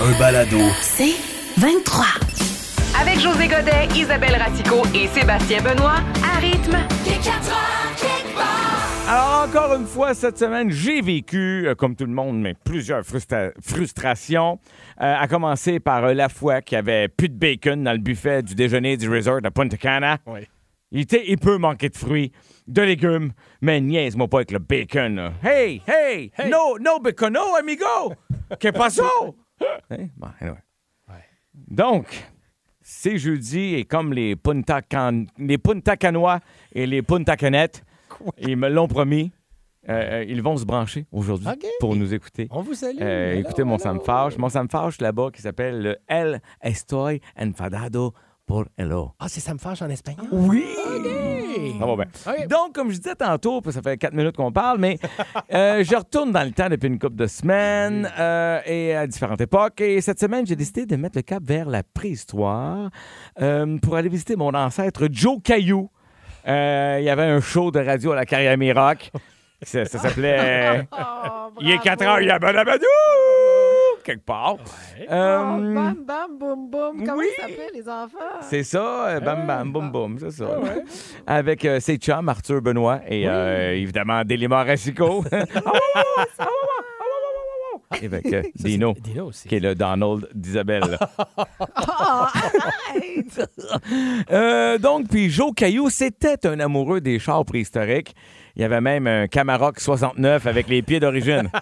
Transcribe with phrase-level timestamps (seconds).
[0.00, 0.58] Un balado.
[0.80, 1.14] C'est
[1.58, 2.04] 23.
[3.00, 6.76] Avec José Godet, Isabelle Ratico et Sébastien Benoît, à rythme.
[9.08, 13.02] Alors, encore une fois, cette semaine, j'ai vécu, euh, comme tout le monde, mais plusieurs
[13.02, 14.58] frustra- frustrations.
[15.00, 17.98] Euh, à commencer par euh, la fois qu'il y avait plus de bacon dans le
[17.98, 20.18] buffet du déjeuner du resort de Punta Cana.
[20.90, 22.32] Il, était, il peut manquer de fruits,
[22.66, 25.16] de légumes, mais niaise-moi pas avec le bacon.
[25.16, 25.32] là.
[25.42, 28.14] Hey, hey, no, no bacono, amigo!
[28.60, 29.02] Que paso?
[29.90, 30.08] Hein?
[30.16, 30.58] Bon, anyway.
[31.68, 32.06] Donc,
[32.80, 36.40] c'est jeudi et comme les Punta, Can- les Punta Canois
[36.72, 37.84] et les Punta Canettes,
[38.38, 39.30] ils me l'ont promis,
[39.88, 41.46] euh, euh, ils vont se brancher aujourd'hui
[41.80, 42.48] pour nous écouter.
[42.50, 42.98] On vous salue.
[43.00, 43.78] Euh, Hello, écoutez mon.
[43.78, 43.98] Sam.
[44.38, 44.68] Mon Sam
[45.00, 48.14] là-bas qui s'appelle le El Estoy Enfadado
[48.46, 49.12] por Hello.
[49.18, 50.26] Ah, c'est fâche en espagnol?
[50.32, 50.64] Oui!
[51.70, 51.78] OK.
[51.78, 52.06] Ça va bien.
[52.26, 52.48] OK.
[52.48, 54.98] Donc, comme je disais tantôt, ça fait quatre minutes qu'on parle, mais
[55.52, 59.40] euh, je retourne dans le temps depuis une couple de semaines euh, et à différentes
[59.40, 59.80] époques.
[59.80, 62.90] Et cette semaine, j'ai décidé de mettre le cap vers la préhistoire
[63.40, 65.90] euh, pour aller visiter mon ancêtre Joe Caillou.
[66.46, 69.10] Il y avait un show de radio à la carrière Rock.
[69.62, 70.86] Ça, ça s'appelait
[71.60, 72.84] Il est 4 heures, il y a Badabadou!
[74.04, 74.56] Quelque part.
[75.10, 77.04] Euh, Oh, bam, bam, boum, boum.
[77.04, 77.26] Comment oui.
[77.38, 78.18] ils s'appellent, les enfants?
[78.42, 80.58] C'est ça, euh, bam bam boum boum, c'est ça.
[81.26, 85.24] Avec euh, ses chums, Arthur Benoît et euh, évidemment Déléma Rassico.
[88.02, 89.48] Et avec euh, Dino, Dino aussi.
[89.48, 90.98] qui est le Donald d'Isabelle.
[91.76, 92.30] Ah!
[94.30, 98.14] Euh, donc, puis Joe Caillou, c'était un amoureux des chars préhistoriques.
[98.56, 101.50] Il y avait même un Camaroc 69 avec les pieds d'origine.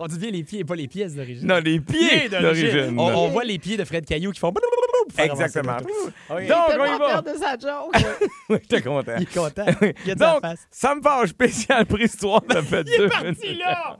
[0.00, 1.46] On dit bien les pieds et pas les pièces d'origine.
[1.46, 2.98] non, les pieds d'origine.
[2.98, 4.52] On, on voit les pieds de Fred Caillou qui font...
[5.18, 5.76] Exactement.
[6.30, 6.46] Oui.
[6.48, 7.22] Donc, on y va.
[7.22, 7.94] de sa joke.
[8.50, 9.12] J'étais content.
[9.18, 9.64] Il est content.
[10.04, 10.58] Il a de sa Donc, face.
[10.70, 13.58] ça me fâche spécial préhistoire, ça fait deux minutes.
[13.58, 13.96] là!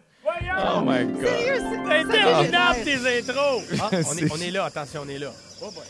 [0.76, 1.24] Oh my God.
[1.24, 3.62] Sérieux, c'est Interminable tes intros!
[3.80, 5.30] Ah, on, est, on est là, attention, on est là.
[5.62, 5.84] Oh boy.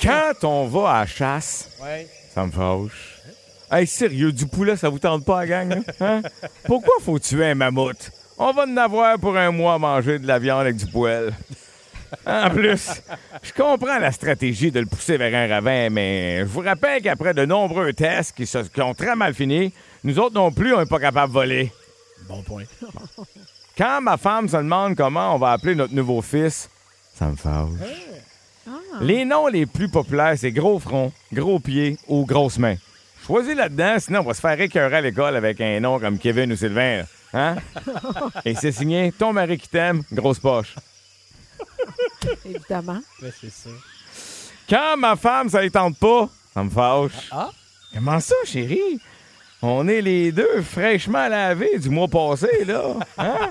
[0.00, 2.06] Quand on va à la chasse, Ouais.
[2.32, 3.16] ça me fâche.
[3.70, 5.72] Hey, sérieux, du poulet, ça vous tente pas, gang?
[5.72, 5.82] hein?
[6.00, 6.22] Hein?
[6.64, 8.10] Pourquoi faut tuer un mammouth?
[8.36, 11.32] On va en avoir pour un mois à manger de la viande avec du poêle.
[12.26, 12.90] En plus,
[13.42, 17.32] je comprends la stratégie de le pousser vers un ravin, mais je vous rappelle qu'après
[17.34, 20.80] de nombreux tests qui, se- qui ont très mal fini, nous autres non plus, on
[20.80, 21.72] n'est pas capable de voler.
[22.28, 22.64] Bon point.
[23.78, 26.68] Quand ma femme se demande comment on va appeler notre nouveau fils,
[27.14, 27.68] ça me fâche.
[29.00, 32.74] Les noms les plus populaires, c'est gros front, gros pied ou grosse main.
[33.30, 36.52] Choisis là-dedans, sinon on va se faire écœurer à l'école avec un nom comme Kevin
[36.52, 37.04] ou Sylvain.
[37.32, 37.54] là.
[37.54, 37.56] Hein?
[38.44, 40.74] Et c'est signé Ton mari qui t'aime, grosse poche.
[42.44, 42.98] Évidemment.
[43.22, 43.70] Ouais, c'est ça.
[44.68, 47.28] Quand ma femme, ça ne tente pas, ça me fâche.
[47.30, 47.50] Ah?
[47.94, 49.00] Comment ça, chérie?
[49.62, 52.82] On est les deux fraîchement lavés du mois passé, là.
[53.16, 53.50] Hein?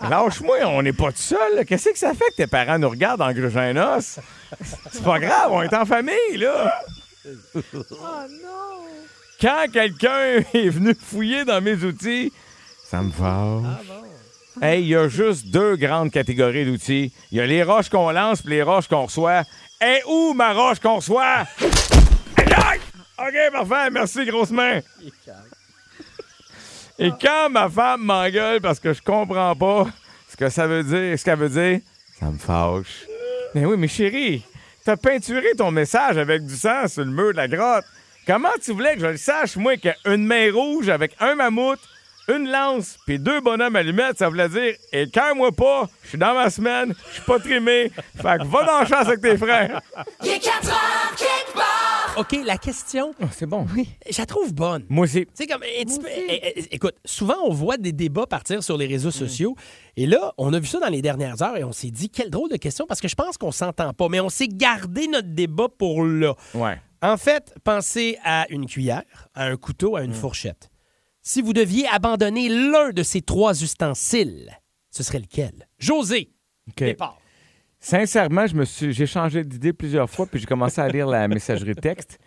[0.10, 1.64] Lâche-moi, on n'est pas tout seul.
[1.66, 4.18] Qu'est-ce que ça fait que tes parents nous regardent en grugeant os?
[4.90, 6.82] C'est pas grave, on est en famille, là.
[7.74, 8.82] Oh non!
[9.40, 12.32] Quand quelqu'un est venu fouiller dans mes outils,
[12.84, 13.86] ça me fâche.
[14.60, 17.12] Hey, il y a juste deux grandes catégories d'outils.
[17.30, 19.42] Il y a les roches qu'on lance et les roches qu'on reçoit.
[19.80, 21.44] Et où ma roche qu'on reçoit?
[23.18, 23.90] OK, parfait.
[23.90, 24.80] Merci, grosse main.
[26.98, 29.86] Et quand ma femme m'engueule parce que je comprends pas
[30.28, 31.80] ce que ça veut dire, ce qu'elle veut dire,
[32.20, 33.06] ça me fâche.
[33.54, 34.44] Mais oui, mais chérie,
[34.84, 37.84] t'as peinturé ton message avec du sang sur le mur de la grotte.
[38.26, 41.80] Comment tu voulais que je le sache, moi, qu'une main rouge avec un mammouth,
[42.28, 46.34] une lance, puis deux bonhommes allumettes, ça voulait dire, et moi pas, je suis dans
[46.34, 49.80] ma semaine, je suis pas trimé, fait que va dans la chasse avec tes frères.
[52.18, 53.66] OK, la question, c'est bon.
[54.10, 54.84] je la trouve bonne.
[54.90, 55.20] Moi aussi.
[55.26, 58.86] Tu sais, comme, peu- eh, eh, écoute, souvent, on voit des débats partir sur les
[58.86, 59.56] réseaux sociaux.
[59.96, 62.28] Et là, on a vu ça dans les dernières heures et on s'est dit, quelle
[62.28, 65.28] drôle de question, parce que je pense qu'on s'entend pas, mais on s'est gardé notre
[65.28, 66.34] débat pour là.
[66.54, 66.78] Ouais.
[67.00, 70.68] En fait, pensez à une cuillère, à un couteau, à une fourchette.
[71.22, 74.50] Si vous deviez abandonner l'un de ces trois ustensiles,
[74.90, 75.66] ce serait lequel?
[75.78, 76.30] José,
[76.68, 76.84] OK.
[76.84, 77.18] départ.
[77.84, 81.26] Sincèrement, je me suis, j'ai changé d'idée plusieurs fois, puis j'ai commencé à lire la
[81.28, 82.20] messagerie texte.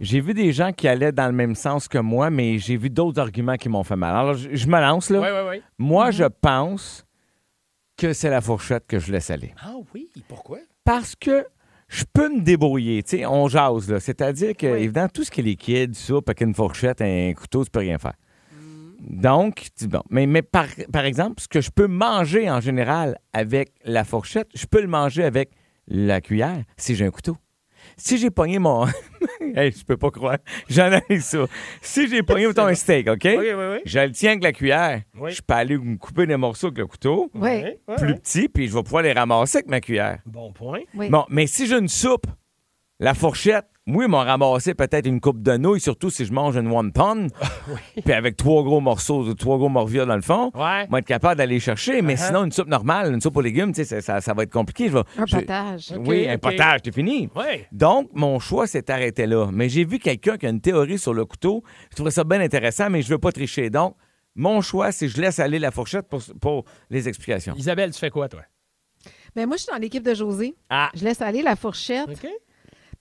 [0.00, 2.90] J'ai vu des gens qui allaient dans le même sens que moi, mais j'ai vu
[2.90, 4.14] d'autres arguments qui m'ont fait mal.
[4.14, 5.20] Alors, je, je me lance, là.
[5.20, 5.62] Oui, oui, oui.
[5.78, 7.04] Moi, je pense
[7.96, 9.52] que c'est la fourchette que je laisse aller.
[9.60, 10.58] Ah oui, pourquoi?
[10.84, 11.44] Parce que
[11.88, 13.02] je peux me débrouiller.
[13.02, 13.98] Tu sais, on jase, là.
[13.98, 17.70] C'est-à-dire que, évidemment, tout ce qui est liquide, soupe, avec une fourchette, un couteau, tu
[17.72, 18.14] peux rien faire.
[19.00, 20.02] Donc, tu- bon.
[20.10, 24.48] Mais, mais par, par exemple, ce que je peux manger en général avec la fourchette,
[24.54, 25.50] je peux le manger avec
[25.88, 27.36] la cuillère si j'ai un couteau.
[27.96, 28.86] Si j'ai pogné mon.
[29.56, 30.36] hey, je peux pas croire.
[30.68, 31.46] J'analyse ça.
[31.80, 33.22] Si j'ai pogné, mettons, un steak, OK?
[33.24, 33.78] Oui, oui, oui.
[33.86, 35.00] Je le tiens avec la cuillère.
[35.18, 35.32] Oui.
[35.32, 38.82] Je peux aller me couper des morceaux avec le couteau, plus petit, puis je vais
[38.82, 40.18] pouvoir les ramasser avec ma cuillère.
[40.26, 40.80] Bon point.
[40.94, 41.08] Oui.
[41.08, 42.26] Bon, mais si j'ai une soupe,
[42.98, 46.56] la fourchette, oui, ils m'ont ramassé peut-être une coupe de nouilles, surtout si je mange
[46.56, 47.26] une wonton,
[48.04, 50.84] puis avec trois gros morceaux, trois gros morvia dans le fond, Ouais.
[50.86, 52.02] je vais être capable d'aller chercher.
[52.02, 52.26] Mais Uh-huh.
[52.26, 54.52] sinon, une soupe normale, une soupe aux légumes, tu sais, ça, ça- ça va être
[54.52, 54.88] compliqué.
[54.88, 55.92] Je vais- Un je- potage.
[55.98, 57.28] Oui, un potage, c'est fini.
[57.34, 57.64] Oui.
[57.72, 59.48] Donc, mon choix s'est arrêté là.
[59.52, 61.62] Mais j'ai vu quelqu'un qui a une théorie sur le couteau.
[61.90, 63.70] Je trouvais ça bien intéressant, mais je veux pas tricher.
[63.70, 63.96] Donc,
[64.36, 67.54] mon choix, c'est que je laisse aller la fourchette pour, pour les explications.
[67.56, 68.42] Isabelle, tu fais quoi, toi?
[69.34, 70.54] Ben, moi, je suis dans l'équipe de José.
[70.68, 70.90] Ah.
[70.94, 72.28] Je laisse aller la fourchette OK.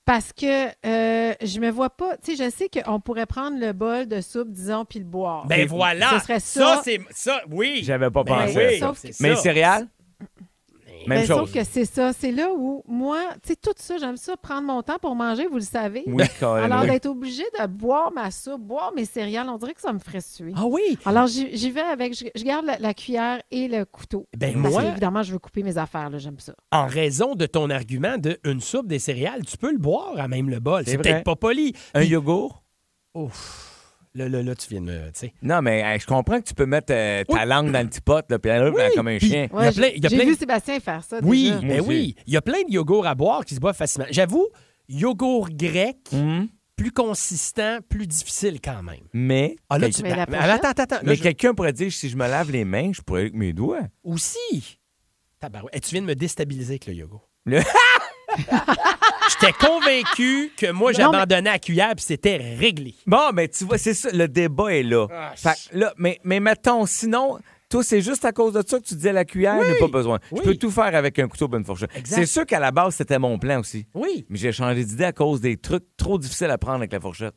[0.09, 2.17] Parce que euh, je me vois pas.
[2.17, 5.45] Tu sais, je sais qu'on pourrait prendre le bol de soupe, disons, puis le boire.
[5.45, 6.09] Ben voilà!
[6.17, 6.81] Ce serait ça.
[6.83, 7.81] c'est ça, oui!
[7.83, 8.93] J'avais pas Ben pensé oui, à ça.
[9.19, 9.41] Mais les ça.
[9.43, 9.87] céréales?
[11.07, 11.37] Même Ben, chose.
[11.37, 12.11] Sauf que c'est ça.
[12.13, 15.47] C'est là où, moi, tu sais, tout ça, j'aime ça, prendre mon temps pour manger,
[15.47, 16.03] vous le savez.
[16.07, 16.23] Oui.
[16.41, 19.99] Alors, d'être obligé de boire ma soupe, boire mes céréales, on dirait que ça me
[19.99, 20.53] ferait suer.
[20.55, 20.97] Ah oui!
[21.05, 24.27] Alors, j'y vais avec, je, garde la, la cuillère et le couteau.
[24.37, 26.53] Ben Parce moi- qu'évidemment, je veux couper mes affaires, là, j'aime ça.
[26.71, 30.27] En raison de ton argument de une soupe des céréales, tu peux le boire à
[30.27, 30.83] même le bol.
[30.85, 31.73] C'est peut-être pas poli.
[31.93, 32.63] Un Puis- yogourt?
[33.15, 33.68] Ouf.
[34.15, 35.11] Là, là, là, tu viens de me.
[35.43, 37.47] Non, mais je comprends que tu peux mettre euh, ta Oui.
[37.47, 38.81] langue dans le petit pot, là, puis Oui.
[38.95, 39.47] comme un Puis- chien.
[39.71, 41.19] J'ai plein- vu Sébastien faire ça.
[41.21, 41.61] Oui, déjà.
[41.61, 42.15] mais oui.
[42.25, 44.07] Il y a plein de yogourts à boire qui se boivent facilement.
[44.09, 44.47] J'avoue,
[44.87, 49.03] yogourt grec, Hum, plus consistant, plus difficile quand même.
[49.13, 50.01] Mais, Ah là, tu...
[50.01, 50.49] Mais la ben, pochette?
[50.51, 50.95] attends, attends, attends.
[50.95, 53.35] Là, mais je- quelqu'un pourrait dire si je me lave les mains, je pourrais avec
[53.35, 53.81] mes doigts.
[54.03, 54.79] Aussi.
[55.39, 55.75] Tabarouette.
[55.75, 57.29] Et tu viens de me déstabiliser avec le yogourt.
[57.45, 57.59] Le-
[59.41, 62.95] J'étais convaincu que moi, j'abandonnais à la cuillère puis c'était réglé.
[63.05, 65.07] Bon, mais tu vois, c'est ça, le débat est là.
[65.11, 67.39] Ah, Fait que là, mais, mais mettons, sinon,
[67.69, 69.67] toi, c'est juste à cause de ça que tu disais la cuillère, Oui.
[69.67, 70.19] n'a pas besoin.
[70.31, 70.39] Oui.
[70.43, 71.91] Je peux tout faire avec un couteau bonne fourchette.
[72.03, 73.85] C'est sûr qu'à la base, c'était mon plan aussi.
[73.93, 74.25] Oui.
[74.29, 77.35] Mais j'ai changé d'idée à cause des trucs trop difficiles à prendre avec la fourchette.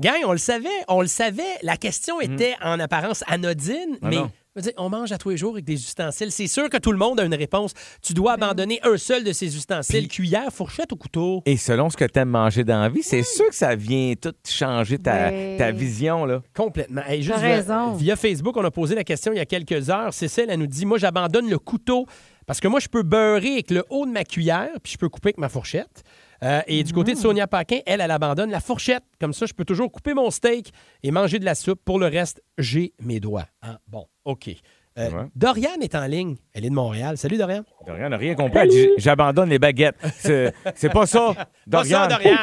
[0.00, 1.42] Gang, on le savait, on le savait.
[1.62, 3.98] La question était en apparence anodine, Mhm.
[4.02, 4.30] Ah mais non.
[4.56, 6.32] je veux dire, on mange à tous les jours avec des ustensiles.
[6.32, 7.72] C'est sûr que tout le monde a une réponse.
[8.00, 11.42] Tu dois abandonner un seul de ces ustensiles, cuillère, fourchette ou couteau.
[11.44, 14.14] Et selon ce que tu aimes manger dans la vie, c'est sûr que ça vient
[14.20, 16.24] tout changer ta, Ben- ta vision.
[16.24, 16.40] Là.
[16.56, 17.02] Complètement.
[17.06, 17.92] Hey, juste T'as via- raison.
[17.92, 20.14] Via Facebook, on a posé la question il y a quelques heures.
[20.14, 22.06] Cécile, elle nous dit Moi, j'abandonne le couteau
[22.46, 25.10] parce que moi, je peux beurrer avec le haut de ma cuillère, puis je peux
[25.10, 26.02] couper avec ma fourchette.
[26.42, 29.04] Euh, et du côté de Sonia Paquin, elle, elle abandonne la fourchette.
[29.20, 30.72] Comme ça, je peux toujours couper mon steak
[31.02, 31.80] et manger de la soupe.
[31.84, 33.46] Pour le reste, j'ai mes doigts.
[33.62, 34.48] Ah, bon, OK.
[34.48, 35.24] Euh, Ouais.
[35.34, 36.36] Dorian est en ligne.
[36.52, 37.16] Elle est de Montréal.
[37.16, 37.62] Salut, Dorian.
[37.86, 38.58] Dorian n'a rien compris.
[38.58, 39.96] Elle dit, J'abandonne les baguettes.
[40.16, 41.32] C'est c'est pas ça.
[41.70, 42.08] Pas ça, Dorian.
[42.08, 42.38] Dorian.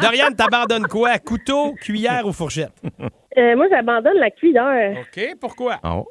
[0.00, 1.18] Dorian, t'abandonnes quoi?
[1.20, 2.72] Couteau, cuillère ou fourchette?
[3.38, 4.98] Euh, moi, j'abandonne la cuillère.
[5.00, 5.78] OK, pourquoi?
[5.84, 6.06] Oh.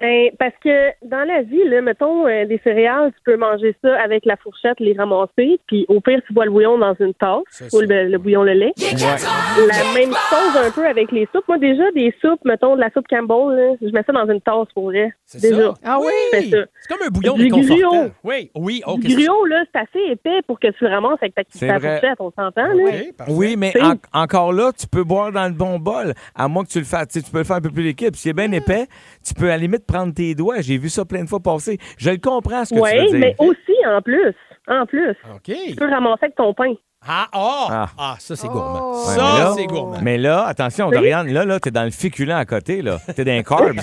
[0.00, 3.94] Ben, parce que dans la vie, là, mettons euh, des céréales, tu peux manger ça
[4.02, 7.42] avec la fourchette, les ramasser, puis au pire, tu bois le bouillon dans une tasse,
[7.50, 8.72] C'est ou le, le bouillon le lait.
[8.78, 11.46] La même chose un peu avec les soupes.
[11.46, 14.40] Moi, déjà, des soupes, mettons de la soupe Campbell, là, je mets ça dans une
[14.40, 15.12] tasse pour vrai.
[15.26, 15.62] C'est Déjà.
[15.62, 15.74] ça.
[15.84, 16.12] Ah oui?
[16.32, 16.40] C'est.
[16.50, 18.06] C'est comme un bouillon Du gruau.
[18.24, 19.00] Oui, oui, OK.
[19.00, 21.78] Du gruau, là, c'est assez épais pour que tu le ramasses avec ta, C'est ta
[21.80, 22.90] fourchette, on s'entend, là.
[23.28, 26.14] Oui, mais C'est- en- encore là, tu peux boire dans le bon bol.
[26.34, 27.08] À moins que tu le fasses.
[27.08, 28.10] Tu peux le faire un peu plus liquide.
[28.12, 28.86] Puis s'il est bien épais,
[29.26, 30.60] tu peux à la limite prendre tes doigts.
[30.60, 31.78] J'ai vu ça plein de fois passer.
[31.98, 33.18] Je le comprends ce que tu Oui, veux dire.
[33.20, 34.34] mais aussi, en plus,
[34.68, 35.54] en plus, OK.
[35.68, 36.72] tu peux ramasser avec ton pain.
[37.06, 37.66] Ah, oh!
[37.70, 37.86] Ah.
[37.98, 38.52] Ah, ça, c'est Oh.
[38.52, 38.92] gourmand.
[38.92, 39.98] Ouais, mais ça, là- c'est gourmand.
[40.00, 42.96] Mais là, attention, Dorian, là, là, t'es dans le féculent à côté, là.
[43.14, 43.76] T'es dans les carbs.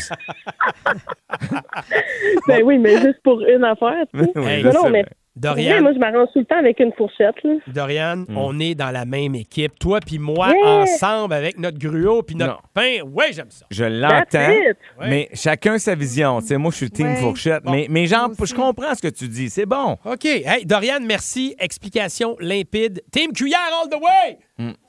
[2.48, 4.32] Ben oui, mais juste pour une affaire, tu sais.
[4.36, 5.06] Oui, non, mais-
[5.38, 7.54] Dorian, moi, je m'arrange tout le temps avec une fourchette, là.
[7.68, 8.38] Dorian, Hmm.
[8.38, 9.80] on est dans la même équipe.
[9.80, 10.82] Toi puis moi, Yeah!
[10.82, 12.60] ensemble, avec notre gruau puis notre Non.
[12.74, 12.98] pain.
[13.06, 13.66] Oui, j'aime ça.
[13.72, 14.54] Je l'entends.
[15.00, 16.42] Mais chacun sa vision.
[16.42, 17.16] Tu sais, moi, je suis team Ouais.
[17.16, 17.64] fourchette.
[17.64, 17.72] Bon.
[17.90, 19.50] Mais, genre, je comprends ce que tu dis.
[19.50, 19.98] C'est bon.
[20.04, 20.26] OK.
[20.26, 21.56] Hey, Dorian, merci.
[21.60, 23.02] Explication limpide.
[23.10, 24.38] Team cuillère all the way!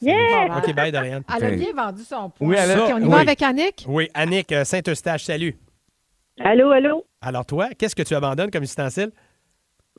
[0.00, 0.58] Yeah!
[0.58, 1.20] OK, bye, Dorian.
[1.38, 2.48] Elle a bien vendu son point.
[2.48, 3.08] Oui, elle a- OK, on y oui.
[3.10, 3.84] va avec Annick?
[3.86, 5.56] Oui, Annick, euh, Saint-Eustache, salut.
[6.40, 7.04] Allô, allô?
[7.20, 9.10] Alors, toi, qu'est-ce que tu abandonnes comme ustensile?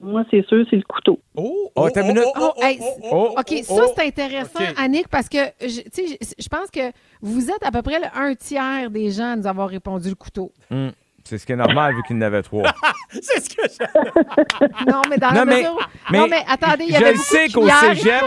[0.02, 1.20] Moi, c'est sûr, c'est le couteau.
[1.36, 2.24] Oh, Oh, t'as une minute.
[2.40, 2.80] Oh, hey,
[3.12, 3.94] Oh, OK, oh, ça, oh.
[3.96, 4.60] c'est intéressant.
[4.78, 8.00] Annick, parce que je, tu sais, je, je pense que vous êtes à peu près
[8.00, 10.52] le un tiers des gens à nous avoir répondu le couteau.
[10.72, 10.92] Hum,
[11.26, 12.64] C'est ce qui est normal vu qu'il y en avait trois.
[13.10, 14.86] C'est ce que je...
[14.92, 15.90] Non, mais dans Non, la mais- mesure...
[16.12, 18.24] mais non, mais attendez, il y je avait le beaucoup sais qu'au cégep,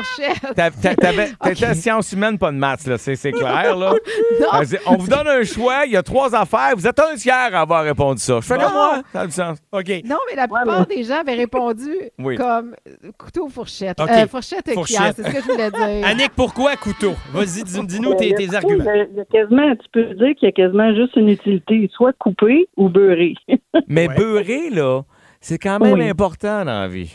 [0.81, 1.75] t'étais Ok.
[1.75, 2.97] sciences humaines, pas de maths, là.
[2.99, 3.93] C'est c'est clair, là.
[4.41, 4.47] Non.
[4.87, 7.61] On vous donne un choix, il y a trois affaires, vous êtes un tiers à
[7.61, 8.37] avoir répondu ça.
[8.41, 9.59] Je fais comme moi, ça a du sens.
[9.73, 9.89] OK.
[10.05, 12.37] Non, mais la plupart des gens avaient répondu Oui.
[12.37, 14.01] comme euh, couteau ou fourchette.
[14.01, 14.09] OK.
[14.11, 14.97] Euh, fourchette et Fourchette.
[14.97, 16.07] cuillère, c'est ce que je voulais dire.
[16.07, 17.15] Annick, pourquoi couteau?
[17.33, 18.85] Vas-y, dis- dis-nous tes, y a- tes il y a- arguments.
[19.11, 22.13] il y a quasiment, tu peux dire qu'il y a quasiment juste une utilité, soit
[22.19, 23.35] couper ou beurrer.
[23.89, 24.15] Mais Ouais.
[24.17, 25.03] beurrer, là,
[25.41, 26.09] c'est quand même Oui.
[26.09, 27.15] important dans la vie.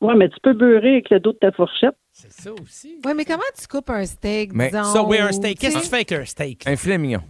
[0.00, 1.96] ouais, mais tu peux beurrer avec le dos de ta fourchette.
[2.12, 3.00] C'est ça aussi.
[3.04, 4.84] Oui, mais comment tu coupes un steak, Mais disons?
[4.84, 5.58] Ça, oui, un steak.
[5.58, 6.66] Qu'est-ce que tu fais avec un steak?
[6.66, 7.20] Un filet mignon.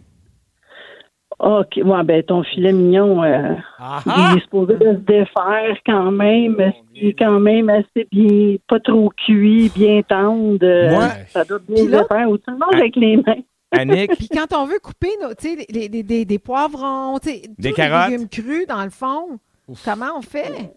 [1.40, 6.12] OK, ouais, ben ton filet mignon, euh, Ah il est supposé de se défaire quand
[6.12, 6.73] même.
[6.95, 10.64] Il est quand même assez bien, pas trop cuit, bien tendre.
[10.64, 11.25] Ouais.
[11.31, 12.28] Ça doit bien se défaire.
[12.31, 13.43] Ou tu le manges avec les mains.
[13.81, 17.43] Annick, Puis quand on veut couper nos, tu sais, les- les- des, des poivrons, Des
[17.71, 18.11] tous carottes.
[18.11, 19.38] les légumes crus, dans le fond,
[19.85, 20.73] comment on fait?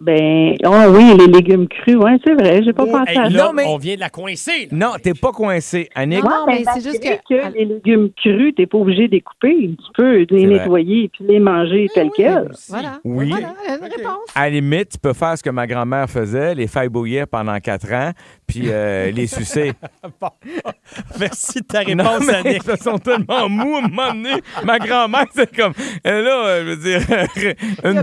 [0.00, 3.24] Ben, oh oui, les légumes crus, ouais, c'est vrai, j'ai pas Oh, pensé hey, à
[3.24, 3.30] ça.
[3.30, 4.68] là, Non, mais- on vient de la coincer.
[4.70, 4.76] là.
[4.76, 5.88] non, t'es pas coincé.
[5.94, 9.20] Annick, Non, non, mais c'est juste que- les légumes crus, t'es pas obligé de les
[9.20, 9.56] couper.
[9.56, 12.50] Tu peux les nettoyer puis les manger tels quels.
[12.68, 12.98] Voilà.
[13.04, 13.28] Oui.
[13.30, 14.26] Voilà, une réponse.
[14.34, 17.58] à la limite, tu peux faire ce que ma grand-mère faisait, les faire bouillir pendant
[17.60, 18.10] quatre ans,
[18.46, 19.72] puis euh, les sucer.
[20.20, 20.28] Bon.
[21.20, 22.62] Merci de ta Non, réponse, mais Annick.
[22.68, 24.42] ils sont tellement mous à un moment donné.
[24.64, 25.72] Ma grand-mère, c'est comme,
[26.04, 28.02] elle là, euh, je veux dire, une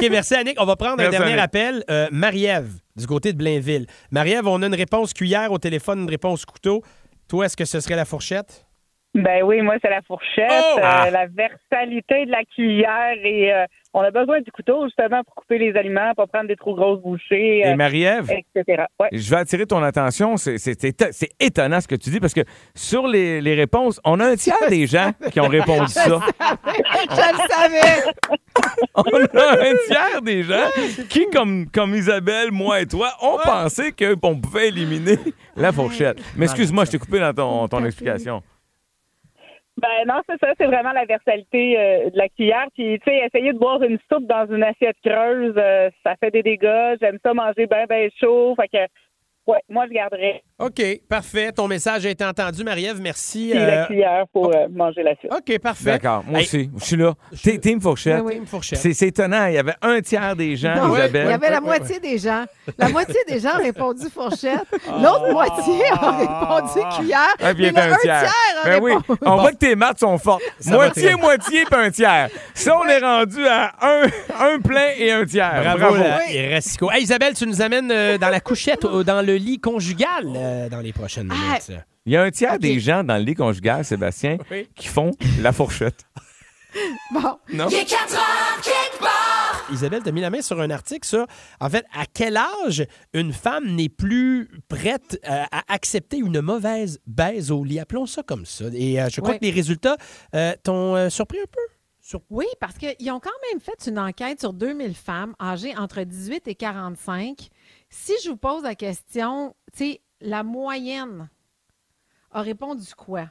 [0.00, 0.56] OK, merci, Annick.
[0.58, 1.38] On va prendre un dernier Annick.
[1.40, 1.84] appel.
[1.90, 3.86] Euh, Marie-Ève, du côté de Blainville.
[4.10, 6.82] Marie-Ève, on a une réponse cuillère au téléphone, une réponse couteau.
[7.28, 8.66] Toi, est-ce que ce serait la fourchette?
[9.12, 10.78] Ben oui, moi, c'est la fourchette, Oh!
[10.78, 11.10] euh, Ah!
[11.10, 15.58] la versalité de la cuillère et euh, on a besoin du couteau justement pour couper
[15.58, 18.84] les aliments, pas prendre des trop grosses bouchées, Et euh, Marie-Ève, etc.
[19.00, 19.08] Ouais.
[19.10, 20.36] je vais attirer ton attention.
[20.36, 22.42] C'est- C'est éto- c'est étonnant ce que tu dis parce que
[22.76, 26.04] sur les, les réponses, on a un tiers des gens qui ont répondu ça.
[26.04, 28.12] Je le savais.
[28.94, 30.68] On a un tiers des gens
[31.08, 35.16] qui, comme, comme Isabelle, moi et toi, ont pensé qu'on pouvait éliminer
[35.56, 36.18] la fourchette.
[36.36, 38.42] Mais excuse-moi, je t'ai coupé dans ton, ton explication.
[39.80, 42.66] Ben non, c'est ça, c'est vraiment la versalité euh, de la cuillère.
[42.74, 46.30] Puis, tu sais, essayer de boire une soupe dans une assiette creuse, euh, ça fait
[46.30, 46.96] des dégâts.
[47.00, 48.54] J'aime ça manger bien, bien chaud.
[48.60, 48.92] Fait que,
[49.50, 51.52] ouais, moi, je garderais OK, parfait.
[51.52, 53.00] Ton message a été entendu, Marie-Ève.
[53.00, 53.52] Merci.
[53.56, 55.32] Euh, la cuillère pour euh, manger la soupe.
[55.34, 55.92] OK, parfait.
[55.92, 56.70] D'accord, moi Hey, aussi.
[56.78, 57.14] Je suis là.
[57.42, 58.20] T'es Team Fourchette.
[58.22, 58.78] Oui, oui, une fourchette.
[58.78, 59.46] C'est étonnant.
[59.46, 61.26] Il y avait un tiers des gens, Non, Isabelle.
[61.28, 62.44] il y avait la moitié des gens.
[62.76, 64.66] La moitié des gens ont répondu fourchette.
[65.02, 67.34] L'autre moitié a répondu cuillère.
[67.40, 68.24] Ah, puis il mais y avait le un tiers.
[68.62, 69.20] a Ben oui, répondu.
[69.24, 70.42] on voit que tes maths sont fortes.
[70.66, 72.28] Moitié, moitié, puis un tiers.
[72.52, 74.02] Ça, on est rendu à un,
[74.40, 75.62] un plein et un tiers.
[75.62, 76.20] Bravo, Bravo.
[76.30, 76.52] et.
[76.92, 80.68] Hey, Isabelle, tu nous amènes euh, dans la couchette, euh, dans le lit conjugal euh,
[80.68, 81.72] dans les prochaines minutes.
[82.06, 84.68] Il y a un tiers des gens dans le lit conjugal, Sébastien, Oui.
[84.74, 86.04] qui font la fourchette.
[87.12, 87.66] Bon, Non?
[89.72, 91.26] Isabelle, tu as mis la main sur un article sur,
[91.60, 97.00] en fait, à quel âge une femme n'est plus prête euh, à accepter une mauvaise
[97.06, 97.78] baise au lit?
[97.80, 98.66] Appelons ça comme ça.
[98.72, 99.96] Et euh, je crois que les résultats
[100.34, 101.60] euh, t'ont euh, surpris un peu?
[102.00, 102.22] Sur...
[102.30, 106.48] oui, parce qu'ils ont quand même fait une enquête sur 2000 femmes âgées entre 18
[106.48, 107.48] et 45.
[107.90, 111.28] Si je vous pose la question, tu sais, la moyenne
[112.30, 113.22] a répondu quoi,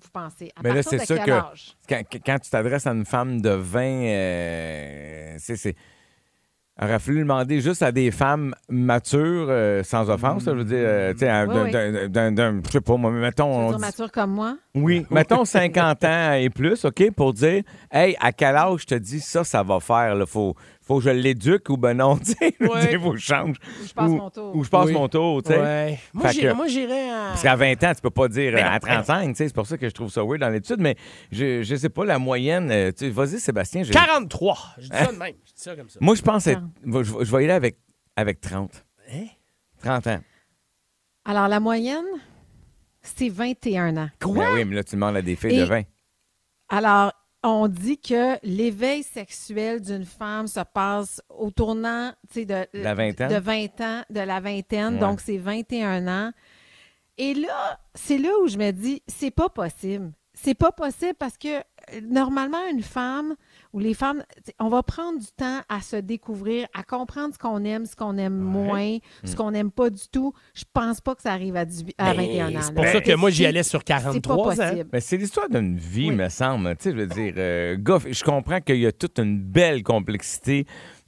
[0.00, 0.52] vous pensez?
[0.54, 1.76] À Mais là, c'est de sûr quel que âge?
[1.88, 5.74] quand, quand tu t'adresses à une femme de 20, euh, c'est.
[6.80, 11.12] aurait fallu demander juste à des femmes matures, euh, sans offense, je veux dire, euh,
[11.12, 12.62] tu sais, Oui, d'un- oui.
[12.66, 14.56] je sais pas, moi, mettons, Tu veux dire dit- mature comme moi?
[14.74, 17.62] Oui, mettons 50 ans et plus, OK, pour dire,
[17.92, 21.04] hey, à quel âge je te dis ça, ça va faire, là, faut, faut que
[21.04, 22.98] je l'éduque ou ben non, tu sais, Ouais.
[22.98, 23.56] faut que je change.
[23.86, 24.56] Je passe Ou- mon tour.
[24.56, 24.92] Ou je passe Oui.
[24.92, 25.60] mon tour, tu sais.
[25.60, 25.98] Ouais.
[26.12, 26.30] Moi,
[26.66, 27.28] j'irais- à...
[27.28, 29.46] Parce qu'à 20 ans, tu peux pas dire Mais euh, non, à 35, tu sais,
[29.48, 30.96] c'est pour ça que je trouve ça weird dans l'étude, mais
[31.30, 33.82] je, je sais pas, la moyenne, euh, tu sais, vas-y, Sébastien.
[33.84, 34.58] je- 43.
[34.78, 35.34] Je dis ça de même.
[35.44, 35.98] Je dis ça comme ça.
[36.02, 37.78] Moi, je pense être, je, je vais y aller avec,
[38.16, 38.84] avec 30.
[39.12, 39.26] Hein?
[39.82, 40.20] 30 ans.
[41.24, 42.04] Alors, la moyenne,
[43.04, 44.08] c'est 21 ans.
[44.20, 45.82] Ben oui, mais là, tu demandes à des filles Et- de 20.
[46.68, 53.28] Alors, on dit que l'éveil sexuel d'une femme se passe au tournant de, La vingtaine?
[53.28, 55.00] de 20 ans, de la vingtaine, Ouais.
[55.00, 56.32] donc c'est 21 ans.
[57.18, 60.10] Et là, c'est là où je me dis, c'est pas possible.
[60.32, 63.36] C'est pas possible parce que euh, normalement, une femme
[63.74, 64.22] ou les femmes,
[64.58, 68.16] on va prendre du temps à se découvrir, à comprendre ce qu'on aime, ce qu'on
[68.16, 69.34] aime moins, ce Mm.
[69.34, 70.32] qu'on n'aime pas du tout.
[70.54, 72.60] Je pense pas que ça arrive à, 18 à Ben, 21 ans.
[72.62, 72.92] C'est pour là.
[72.92, 74.70] ça que moi, j'y allais sur C'est pas 43 ans.
[74.92, 76.16] Mais c'est l'histoire d'une vie, Oui.
[76.16, 76.74] me semble.
[76.76, 77.76] Tu sais, je veux dire, euh,
[78.10, 80.66] je comprends qu'il y a toute une belle complexité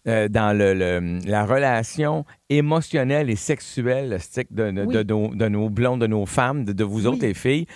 [0.09, 4.95] euh, dans le, le- la relation émotionnelle et sexuelle stick, de, de, Oui.
[4.95, 7.07] de nos, de nos blondes, de nos femmes, de, de vous Oui.
[7.09, 7.67] autres, les filles.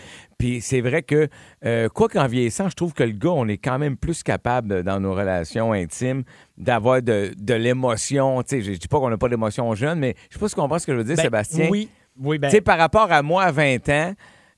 [0.41, 1.29] Puis c'est vrai que,
[1.67, 4.69] euh, quoi qu'en vieillissant, je trouve que le gars, on est quand même plus capable,
[4.69, 6.23] de- dans nos relations intimes,
[6.59, 8.43] d'avoir de, de l'émotion.
[8.43, 10.55] Tu sais, je dis pas qu'on n'a pas d'émotion jeune, mais je sais pas si
[10.55, 11.69] tu comprends ce que je veux dire, Ben, Sébastien.
[11.71, 14.15] Oui, oui, ben, Tu sais, par rapport à moi à 20 ans,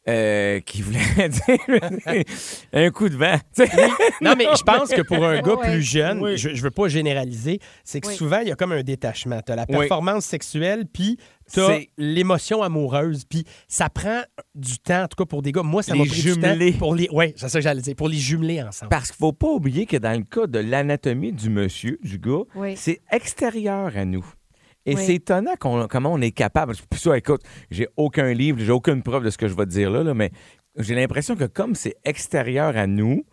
[0.09, 0.99] euh, qui voulait
[1.29, 2.25] dire
[2.73, 3.37] un coup de vent.
[3.53, 3.69] sais.
[4.21, 5.71] Non, mais je pense que pour un gars Ouais.
[5.73, 6.37] plus jeune, Oui.
[6.37, 8.15] je, je veux pas généraliser, c'est que Oui.
[8.15, 9.41] souvent, il y a comme un détachement.
[9.45, 9.79] Tu as la Oui.
[9.79, 11.19] performance sexuelle, puis
[11.55, 13.25] C'est- l'émotion amoureuse.
[13.25, 14.23] Puis ça prend
[14.55, 15.63] du temps, en tout cas pour des gars.
[15.63, 16.73] Moi, ça m'a Les pris du jumeler.
[16.73, 17.09] temps pour les.
[17.13, 18.89] Oui, c'est ça que j'allais dire, pour les jumeler ensemble.
[18.91, 22.43] Parce qu'il faut pas oublier que dans le cas de l'anatomie du monsieur, du gars,
[22.55, 22.75] Oui.
[22.77, 24.25] c'est extérieur à nous.
[24.85, 25.03] Et Oui.
[25.05, 26.75] c'est étonnant qu'on- comment on est capable.
[26.91, 29.71] Puis ça, écoute, j'ai aucun livre, j'ai aucune preuve de ce que je vais te
[29.71, 30.33] dire là, là, mais
[30.77, 33.25] j'ai l'impression que comme c'est extérieur à nous,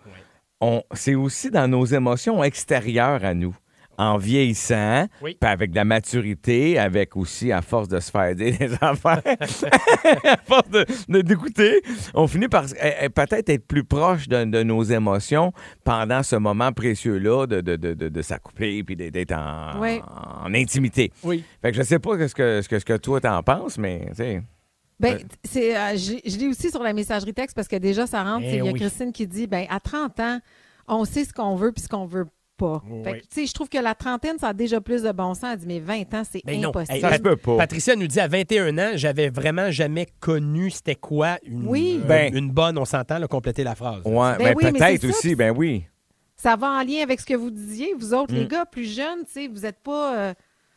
[0.62, 3.56] on, c'est aussi dans nos émotions extérieures à nous.
[4.01, 5.36] En vieillissant, Oui.
[5.38, 9.22] puis avec de la maturité, avec aussi à force de se faire dire des affaires,
[9.25, 11.82] à force de- d'écouter,
[12.13, 15.51] on finit par eh, eh, peut-être être plus proche de, de nos émotions
[15.84, 20.00] pendant ce moment précieux-là de, de, de, de- de s'accoupler puis d'être- en, Oui.
[20.46, 21.12] en intimité.
[21.24, 21.44] Oui.
[21.62, 24.06] Fait que je sais pas ce que, ce que, ce que toi t'en penses, mais
[24.12, 24.41] tu sais.
[25.00, 28.24] Ben, c'est, euh, je, je lis aussi sur la messagerie texte parce que déjà, ça
[28.24, 28.44] rentre.
[28.46, 28.79] Eh Il y a oui.
[28.79, 30.39] Christine qui dit ben à 30 ans,
[30.88, 32.25] on sait ce qu'on veut puis ce qu'on veut
[32.60, 32.84] pas.
[33.04, 33.22] Fait que, Oui.
[33.22, 35.46] tu sais, je trouve que la trentaine, ça a déjà plus de bon sens.
[35.54, 36.70] Elle dit mais 20 ans, c'est Ben non.
[36.70, 36.94] impossible.
[36.96, 37.58] Hey, Ça se Pat- peut pas.
[37.58, 42.00] Patricia nous dit à 21 ans, j'avais vraiment jamais connu c'était quoi une, Oui.
[42.04, 44.01] euh, Ben- une bonne, on s'entend, compléter la phrase.
[44.06, 45.86] Ouais, Ben ben, oui, mais peut-être ça, aussi, ben oui.
[46.36, 48.50] Ça va en lien avec ce que vous disiez, vous autres, les Mm.
[48.50, 50.34] gars plus jeunes, tu sais, vous n'êtes pas, euh,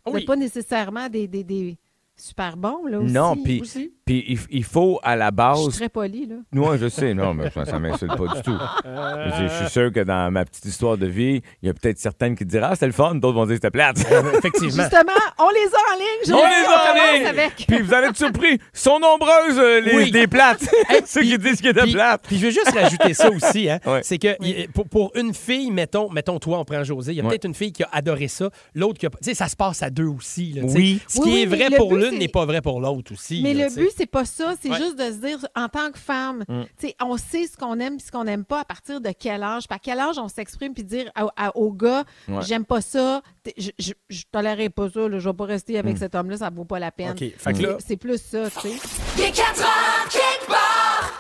[0.07, 0.21] vous Oui.
[0.21, 1.77] êtes pas nécessairement des, des, des
[2.17, 3.13] super bons, là, aussi.
[3.13, 3.93] Non, puis aussi.
[4.05, 6.37] puis il, il faut à la Je base suis très poli, là.
[6.53, 8.57] Moi, je sais, non, mais ça, ça m'insulte pas du tout.
[8.85, 11.99] Je, je suis sûr que dans ma petite histoire de vie, il y a peut-être
[11.99, 13.99] certaines qui diront Ah, c'était le fun, d'autres vont dire c'était plate.
[14.39, 14.83] Effectivement.
[14.83, 16.27] Justement, on les a en ligne.
[16.27, 17.27] je On les a en ligne.
[17.27, 17.65] avec.
[17.67, 20.11] Puis vous allez être surpris, sont nombreuses euh, les, Oui.
[20.13, 20.63] les plates.
[21.07, 22.23] Ceux qui disent qu'il était Puis, plate.
[22.27, 24.01] puis je veux juste rajouter ça aussi, hein, Ouais.
[24.05, 27.25] c'est que pour, pour une fille, mettons, mettons toi, on prend José, il y a
[27.25, 27.31] Ouais.
[27.31, 29.83] peut-être une fille qui a adoré ça, l'autre qui a, tu sais, ça se passe
[29.83, 30.53] à deux aussi.
[30.53, 30.63] là.
[30.65, 31.01] Oui.
[31.09, 33.41] Ce Oui, qui oui, est vrai pour l'une n'est pas vrai pour l'autre aussi.
[33.43, 34.55] Mais là, le but, c'est pas ça.
[34.61, 34.77] C'est Ouais.
[34.77, 36.63] juste de se dire, en tant que femme, Mm.
[36.79, 39.11] tu sais, on sait ce qu'on aime et ce qu'on n'aime pas à partir de
[39.19, 39.67] quel âge?
[39.69, 42.43] Puis à quel âge on s'exprime puis dire à- à- au gars, Ouais.
[42.43, 43.23] j'aime pas ça,
[43.57, 45.99] je, je, je tolérerai pas ça, là, je vais pas rester avec Mm.
[45.99, 47.15] cet homme-là, ça vaut pas la peine.
[47.17, 48.77] C'est- plus ça, tu sais.
[49.19, 51.13] Il est 4 heures, quelque part.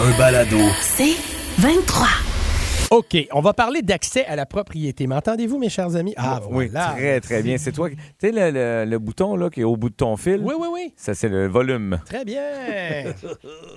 [0.00, 0.58] Un balado.
[0.80, 1.16] C'est
[1.58, 2.08] 23.
[2.90, 5.06] OK, on va parler d'accès à la propriété.
[5.06, 6.14] M'entendez-vous, mes chers amis?
[6.16, 6.92] Ah, oui, voilà.
[6.92, 7.56] très, très bien.
[7.58, 7.90] C'est toi.
[7.90, 10.40] qui- Tu sais, le, le- le bouton là, qui est au bout de ton fil,
[10.42, 10.92] Oui, oui, oui.
[10.96, 11.98] ça, c'est le volume.
[12.06, 12.42] Très bien.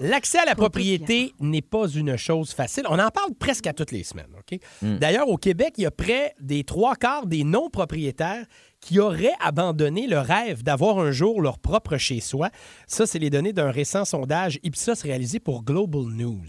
[0.01, 2.83] L'accès à la propriété n'est pas une chose facile.
[2.89, 4.27] On en parle presque à toutes les semaines.
[4.37, 4.59] OK?
[4.83, 4.97] Mm.
[4.97, 8.45] D'ailleurs, au Québec, il y a près des trois quarts des non-propriétaires
[8.81, 12.49] qui auraient abandonné le rêve d'avoir un jour leur propre chez-soi.
[12.85, 16.45] Ça, c'est les données d'un récent sondage Ipsos réalisé pour Global News.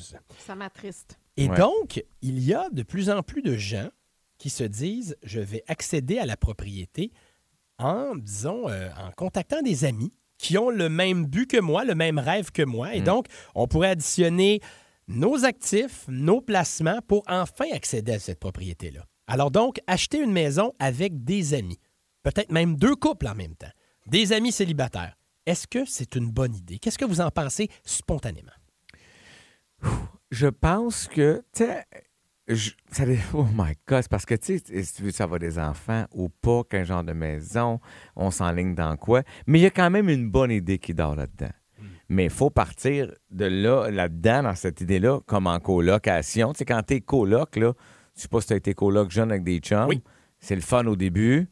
[0.47, 1.19] Ça m'attriste.
[1.39, 1.57] Et Ouais.
[1.57, 3.89] donc, il y a de plus en plus de gens
[4.39, 7.13] qui se disent je vais accéder à la propriété
[7.79, 11.95] en, disons, euh, en contactant des amis qui ont le même but que moi, le
[11.95, 12.95] même rêve que moi.
[12.95, 14.61] Et donc, on pourrait additionner
[15.07, 19.05] nos actifs, nos placements pour enfin accéder à cette propriété-là.
[19.27, 21.79] Alors donc, acheter une maison avec des amis,
[22.25, 23.71] peut-être même deux couples en même temps,
[24.07, 25.17] des amis célibataires.
[25.47, 26.79] Est-ce que c'est une bonne idée?
[26.79, 28.53] Qu'est-ce que vous en pensez spontanément?
[30.31, 31.65] Je pense que, tu
[32.91, 36.07] ça oh my God, c'est parce que, tu sais, si tu veux savoir des enfants
[36.13, 37.79] ou pas, quel genre de maison,
[38.17, 39.23] on s'enligne dans quoi.
[39.47, 41.51] Mais il y a quand même une bonne idée qui dort là-dedans.
[42.09, 46.55] Mais il faut partir de là, là-dedans, dans cette idée-là, comme en colocation.
[46.55, 47.75] Tu sais, quand t'es coloc, là,
[48.17, 50.03] je sais pas si t'as été coloc jeune avec des chums, Oui.
[50.39, 51.49] c'est le fun au début.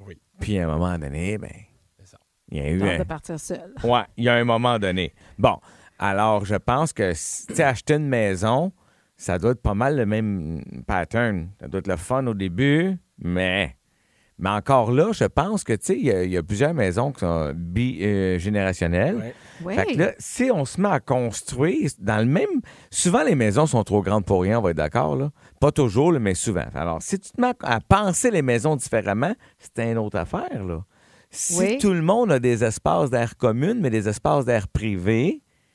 [0.00, 0.20] Oui.
[0.38, 1.50] Puis à un moment donné, ben,
[1.98, 2.18] C'est ça.
[2.50, 3.74] il y a eu Tente un, de partir seul.
[3.82, 5.14] Ouais, il y a un moment donné.
[5.38, 5.58] Bon,
[6.00, 8.72] alors je pense que si tu sais, acheter une maison,
[9.16, 11.50] ça doit être pas mal le même pattern.
[11.60, 13.76] Ça doit être le fun au début, mais,
[14.38, 16.72] mais encore là, je pense que tu sais, il y, a- il y a plusieurs
[16.74, 19.16] maisons qui sont bi-générationnelles.
[19.16, 19.34] Ouais.
[19.62, 19.74] Oui.
[19.74, 22.48] Fait que là, si on se met à construire dans le même.
[22.90, 25.30] Souvent, les maisons sont trop grandes pour rien, on va être d'accord, là.
[25.60, 26.64] Pas toujours, là, mais souvent.
[26.74, 30.82] Alors, si tu te mets à penser les maisons différemment, c'est une autre affaire, là.
[31.32, 31.78] Si Oui.
[31.78, 34.66] tout le monde a des espaces d'air commun, mais des espaces d'air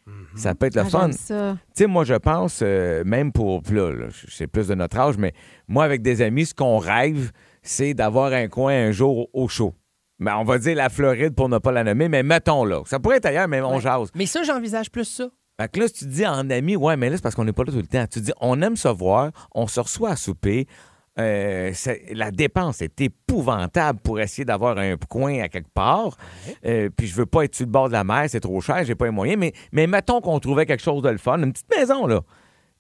[0.06, 1.10] privé, ça peut être le Ah, fun.
[1.10, 1.34] Tu
[1.74, 3.62] sais, moi, je pense, euh, même pour.
[3.64, 5.34] puis Là, là, c'est plus de notre âge, mais
[5.68, 9.74] moi, avec des amis, ce qu'on rêve, c'est d'avoir un coin un jour au chaud.
[10.20, 12.82] Mais on va dire la Floride pour ne pas la nommer, mais mettons là.
[12.86, 13.82] Ça pourrait être ailleurs, mais on Ouais.
[13.82, 14.10] jase.
[14.16, 15.28] Mais ça, j'envisage plus ça.
[15.60, 17.54] Fait que là, si tu dis en ami, ouais, mais là, c'est parce qu'on n'est
[17.54, 18.06] pas là tout le temps.
[18.08, 20.68] Tu dis, on aime se voir, on se reçoit à souper,
[21.18, 21.72] euh,
[22.12, 26.18] la dépense est épouvantable pour essayer d'avoir un coin à quelque part.
[26.66, 28.84] Euh, puis je veux pas être sur le bord de la mer, c'est trop cher,
[28.84, 29.40] j'ai pas les moyens.
[29.40, 32.22] Mais, mais mettons qu'on trouvait quelque chose de le fun, une petite maison, là.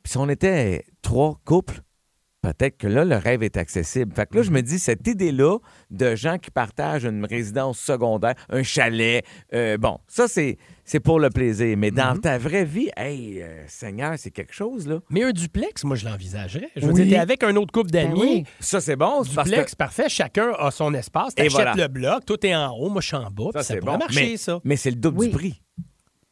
[0.03, 1.81] Puis si on était trois couples,
[2.53, 4.13] peut-être que là, le rêve est accessible.
[4.13, 5.58] Fait que là, je me dis, cette idée-là
[5.91, 11.19] de gens qui partagent une résidence secondaire, un chalet, euh, bon, ça, c'est, c'est pour
[11.19, 11.75] le plaisir.
[11.77, 14.99] Mais dans ta vraie vie, hey, euh, Seigneur, c'est quelque chose, là.
[15.10, 16.69] Mais un duplex, moi, je l'envisagerais.
[16.75, 17.03] Je veux Oui.
[17.05, 18.13] dire, t'es avec un autre couple d'amis.
[18.13, 18.43] Ben oui.
[18.60, 19.21] Ça, c'est bon.
[19.23, 20.10] Duplex, que- parfait.
[20.10, 21.34] Chacun a son espace.
[21.36, 21.73] T'achètes voilà.
[21.75, 22.25] le bloc.
[22.25, 22.89] Toi, t'es en haut.
[22.89, 23.49] Moi, je suis en bas.
[23.53, 23.99] Ça, Ça, c'est pourrait bon.
[23.99, 24.60] marcher, mais, ça.
[24.63, 25.27] mais c'est le double Oui.
[25.29, 25.62] du prix.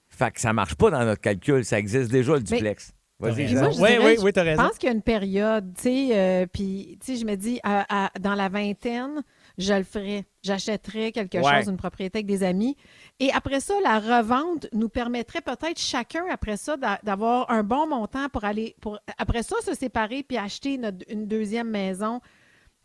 [0.10, 1.66] Fait que ça marche pas dans notre calcul.
[1.66, 2.94] Ça existe déjà, le duplex.
[3.32, 3.72] Vas-y, Jean.
[3.72, 4.64] je Oui, dirais, oui, je oui, t'as raison.
[4.64, 7.60] pense qu'il y a une période, tu sais, euh, puis, tu sais, je me dis,
[7.64, 9.24] à- à- dans la vingtaine,
[9.58, 10.26] je le ferais.
[10.44, 11.58] J'achèterais quelque Ouais.
[11.60, 12.76] chose, une propriété avec des amis.
[13.20, 17.88] Et après ça, la revente nous permettrait peut-être chacun, après ça, d'a- d'avoir un bon
[17.88, 22.20] montant pour aller, pour après ça, se séparer puis acheter notre- une deuxième maison.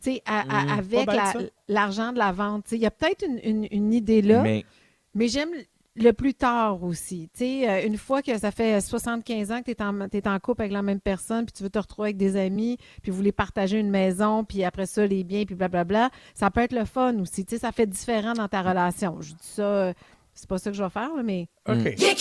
[0.01, 1.33] Tu sais, à- Mmh, avec la-
[1.67, 2.63] l'argent de la vente.
[2.63, 4.63] Tu sais, Il y a peut-être une, une- une idée là, mais,
[5.15, 5.49] Mais j'aime
[6.03, 7.29] le plus tard aussi.
[7.33, 10.27] Tu sais, euh, une fois que ça fait 75 ans que tu es en, t'es
[10.27, 13.11] en couple avec la même personne, puis tu veux te retrouver avec des amis, puis
[13.11, 16.73] vous voulez partager une maison, puis après ça, les biens, puis blablabla, ça peut être
[16.73, 17.45] le fun aussi.
[17.45, 19.21] Tu sais, ça fait différent dans ta relation.
[19.21, 19.93] Je dis ça, euh,
[20.33, 21.75] c'est pas ça que je vais faire, là, mais OK.
[21.97, 22.15] Il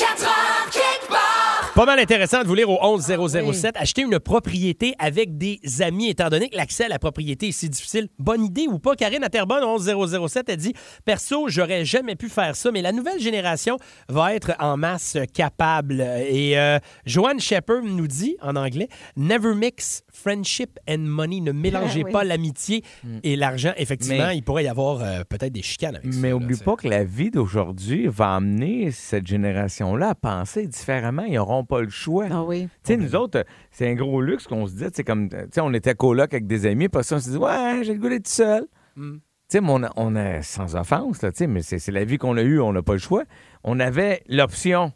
[1.79, 3.77] Pas mal intéressant de vous lire au 11007.
[3.77, 7.69] Acheter une propriété avec des amis, étant donné que l'accès à la propriété est si
[7.69, 8.09] difficile.
[8.19, 8.97] Bonne idée ou pas?
[8.97, 13.21] Karine à Terrebonne, 11007, elle dit Perso, j'aurais jamais pu faire ça, mais la nouvelle
[13.21, 13.77] génération
[14.09, 16.01] va être en masse capable.
[16.29, 21.41] Et euh, Joanne Shepard nous dit en anglais Never mix friendship and money.
[21.41, 22.13] Ne mélangez Ah oui.
[22.13, 22.83] pas l'amitié
[23.23, 23.73] et l'argent.
[23.77, 26.13] Effectivement, Mais- il pourrait y avoir euh, peut-être des chicanes avec.
[26.13, 26.65] Mais là, oublie tu sais.
[26.65, 31.23] pas que la vie d'aujourd'hui va amener cette génération-là à penser différemment.
[31.23, 32.27] Ils n'auront pas le choix.
[32.31, 32.65] ah oui.
[32.85, 34.85] Tu sais, nous autres, c'est un gros luxe qu'on se dit.
[34.87, 37.31] Tu sais, comme, tu sais, on était coloc avec des amis, puis ça, on se
[37.31, 38.67] dit, ouais, j'ai le goût d'être tout seul.
[38.97, 39.17] Mm.
[39.17, 41.93] Tu sais, mais on, a- on a, sans offense, là, tu sais, mais c'est c'est
[41.93, 43.25] la vie qu'on a eue, on n'a pas le choix.
[43.65, 44.93] On avait l'option.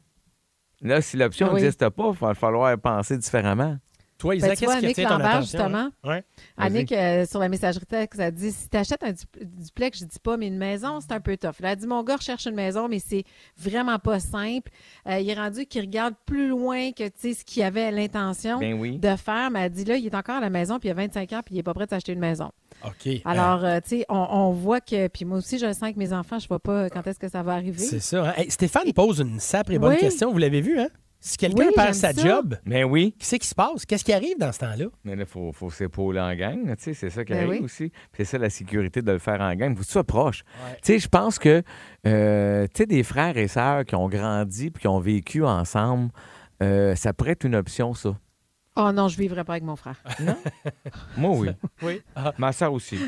[0.82, 1.61] Là, si l'option Ah oui.
[1.62, 3.76] n'existe pas, il va falloir penser différemment.
[4.22, 5.40] Toi, Ben, qu'est-ce qui Annick attire ton attention?
[5.42, 5.88] justement.
[6.04, 6.22] Ouais.
[6.56, 10.04] Annick, euh, sur la messagerie texte, elle dit si tu achètes un du- duplex, je
[10.04, 11.54] dis pas, mais une maison, c'est un peu tough.
[11.58, 13.24] Elle a dit mon gars recherche une maison, mais c'est
[13.58, 14.70] vraiment pas simple.
[15.08, 18.58] Euh, il est rendu qu'il regarde plus loin que tu sais, ce qu'il avait l'intention
[18.61, 18.98] Ben oui.
[18.98, 19.50] de faire.
[19.50, 21.40] Mais elle dit là, il est encore à la maison, puis il a 25 ans,
[21.44, 22.50] puis il est pas prêt d'acheter une maison.
[22.85, 23.08] OK.
[23.24, 25.08] Alors, euh, tu sais, on, on voit que.
[25.08, 27.28] Puis moi aussi, je le sens avec mes enfants, je vois pas quand est-ce que
[27.28, 27.78] ça va arriver.
[27.78, 28.28] C'est ça.
[28.30, 28.35] hein?
[28.37, 29.98] Hey, Stéphane pose une sacrée bonne Oui.
[29.98, 30.30] question.
[30.32, 30.88] Vous l'avez vu, hein?
[31.24, 32.20] Si quelqu'un Oui, perd sa ça.
[32.20, 33.14] job, Ben oui.
[33.16, 33.87] qu'est-ce qui se passe?
[33.87, 34.87] Qu'est-ce qui arrive dans ce temps-là?
[35.04, 36.66] Mais là, il faut, faut s'épauler en gang.
[36.66, 37.64] là, tu sais, C'est ça qui Ben arrive oui.
[37.64, 37.90] aussi.
[37.90, 39.70] Puis C'est ça la sécurité de le faire en gang.
[39.70, 40.42] Il faut que tu sois proche.
[40.82, 41.62] Tu sais, je pense que
[42.08, 46.11] euh, tu sais, des frères et sœurs qui ont grandi puis qui ont vécu ensemble,
[46.61, 48.18] euh, ça pourrait être une option, ça.
[48.74, 50.02] Oh non, je vivrai pas avec mon frère.
[51.16, 51.48] Moi, oui.
[51.82, 52.02] Oui.
[52.38, 52.98] Ma soeur aussi.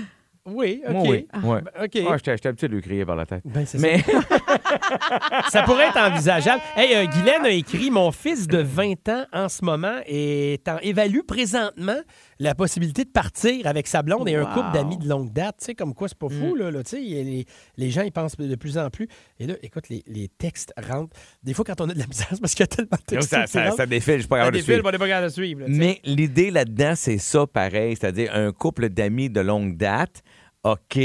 [0.47, 0.93] Oui, OK.
[0.93, 1.27] Moi, oui.
[1.43, 1.63] Ouais.
[1.63, 1.99] Ben, OK.
[2.09, 3.41] Ah, j'étais habitué de lui crier par la tête.
[3.47, 3.99] Ben, c'est Mais
[5.51, 6.61] Ça pourrait être envisageable.
[6.77, 10.79] Hey, euh, Guylaine a écrit Mon fils de 20 ans en ce moment est en,
[10.79, 11.97] évalue présentement
[12.39, 14.53] la possibilité de partir avec sa blonde et un Wow.
[14.53, 15.57] couple d'amis de longue date.
[15.61, 16.71] Tu sais, comme quoi, c'est pas fou, là.
[16.71, 17.47] là, tu sais, les,
[17.79, 19.09] les gens, ils pensent de plus en plus.
[19.39, 21.17] Et là, écoute, les, les textes rentrent.
[21.43, 23.05] Des fois, quand on a de la misère, c'est parce qu'il y a tellement de
[23.07, 23.31] textes.
[23.31, 24.89] ça, ça, ça défile, je suis pas capable de défile, suivre.
[24.89, 25.61] on n'est pas capable de suivre.
[25.61, 25.79] là, tu sais.
[25.79, 30.23] Mais l'idée là-dedans, c'est ça pareil, c'est-à-dire un couple d'amis de longue date,
[30.65, 30.99] OK,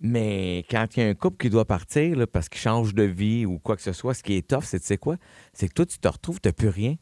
[0.00, 3.02] mais quand il y a un couple qui doit partir là, parce qu'il change de
[3.02, 5.16] vie ou quoi que ce soit, ce qui est tough, c'est tu sais quoi?
[5.52, 6.96] C'est que toi, tu te retrouves, tu n'as plus rien.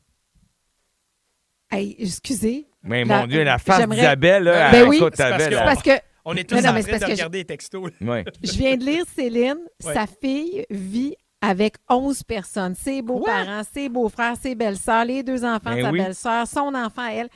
[1.71, 2.67] Hey, excusez.
[2.83, 4.99] Mais La- mon Dieu, la face d'Isabelle, là, Ben elle- oui.
[4.99, 5.91] C'est parce parce que
[6.29, 7.91] On est tous Non, en train de regarder les textos.
[8.01, 8.25] ouais.
[8.43, 9.95] Je viens de lire Céline, Ouais.
[9.95, 12.75] sa fille vit avec 11 personnes.
[12.75, 15.99] Ses beaux-parents, ses beaux-frères, ses belles-sœurs, les deux enfants de Ben sa oui.
[16.01, 17.29] belle-sœur, son enfant à elle.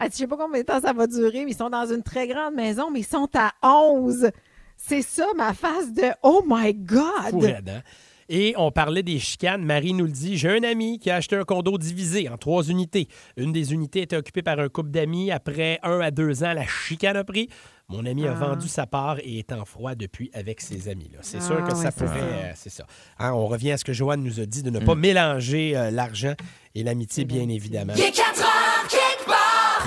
[0.00, 1.86] Elle dit, je sais pas combien de temps ça va durer, mais ils sont dans
[1.86, 4.30] une très grande maison, mais ils sont à 11.
[4.76, 7.68] C'est ça, ma face de «Oh my God!
[7.68, 7.82] hein?
[8.28, 9.62] Et on parlait des chicanes.
[9.62, 10.38] Marie nous le dit.
[10.38, 13.06] J'ai un ami qui a acheté un condo divisé en trois unités.
[13.36, 15.30] Une des unités était occupée par un couple d'amis.
[15.30, 17.48] Après un à deux ans, la chicane a pris.
[17.88, 18.34] Mon ami a Ah.
[18.34, 21.10] vendu sa part et est en froid depuis avec ses amis.
[21.20, 22.08] C'est sûr Ah, que ouais, ça pourrait.
[22.08, 22.24] ça.
[22.24, 22.86] euh, c'est ça.
[23.18, 24.84] Hein, on revient à ce que Joanne nous a dit de ne Mm.
[24.84, 26.32] pas mélanger euh, l'argent
[26.74, 27.92] et l'amitié, bien évidemment.
[27.96, 29.01] Il est 4 heures.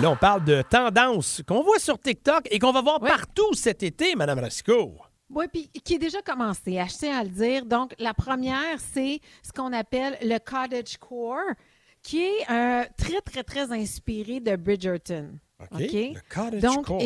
[0.02, 3.08] Là, on parle de tendance qu'on voit sur TikTok et qu'on va voir Oui.
[3.10, 4.94] partout cet été, Madame Rasco.
[5.30, 7.66] Oui, puis qui est déjà commencé, je tiens à le dire.
[7.66, 11.40] Donc, la première, c'est ce qu'on appelle le cottage core,
[12.04, 15.40] qui est euh, très, très, très inspiré de Bridgerton.
[15.72, 15.80] OK.
[15.80, 17.02] Le cottage Donc, core.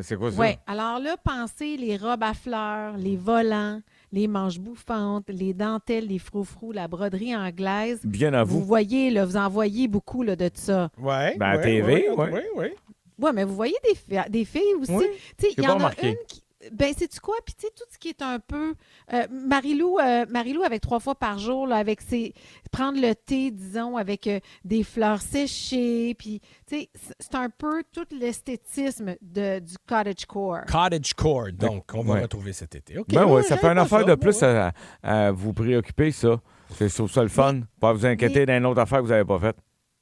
[0.00, 0.38] C'est quoi ça?
[0.38, 3.80] Oui, alors là, pensez les robes à fleurs, les volants,
[4.12, 8.00] les manches bouffantes, les dentelles, les froufrous, la broderie anglaise.
[8.04, 8.64] Bien à Vous vous.
[8.64, 10.90] voyez, là, vous en voyez beaucoup là, de ça.
[10.98, 12.30] Ouais, Ben, à ouais, TV, ouais, ouais.
[12.32, 12.74] ouais, ouais.
[13.20, 14.92] Ouais, mais vous voyez des, fi- des filles aussi.
[14.92, 15.04] Oui,
[15.36, 16.42] Tu sais, j'ai il y pas en a une qui.
[16.72, 17.36] Ben, sais-tu quoi?
[17.46, 18.74] Puis, tu sais, tout ce qui est un peu.
[19.12, 22.34] euh, Marilou, euh, Marilou, avec trois fois par jour, là, avec ses.
[22.72, 26.14] Prendre le thé, disons, avec euh, des fleurs séchées.
[26.18, 26.90] Puis, tu sais,
[27.20, 30.62] c'est- un peu tout l'esthétisme de, du cottagecore.
[30.66, 32.22] Cottage Core, donc, on va Ouais.
[32.22, 32.98] retrouver cet été.
[32.98, 34.48] OK, Ben ouais, ça fait une affaire ça, de plus ouais.
[34.48, 36.40] à, à vous préoccuper, ça.
[36.76, 37.60] C'est trouve ça le fun.
[37.80, 39.56] Pas vous inquiéter d'une autre affaire que vous n'avez pas faite.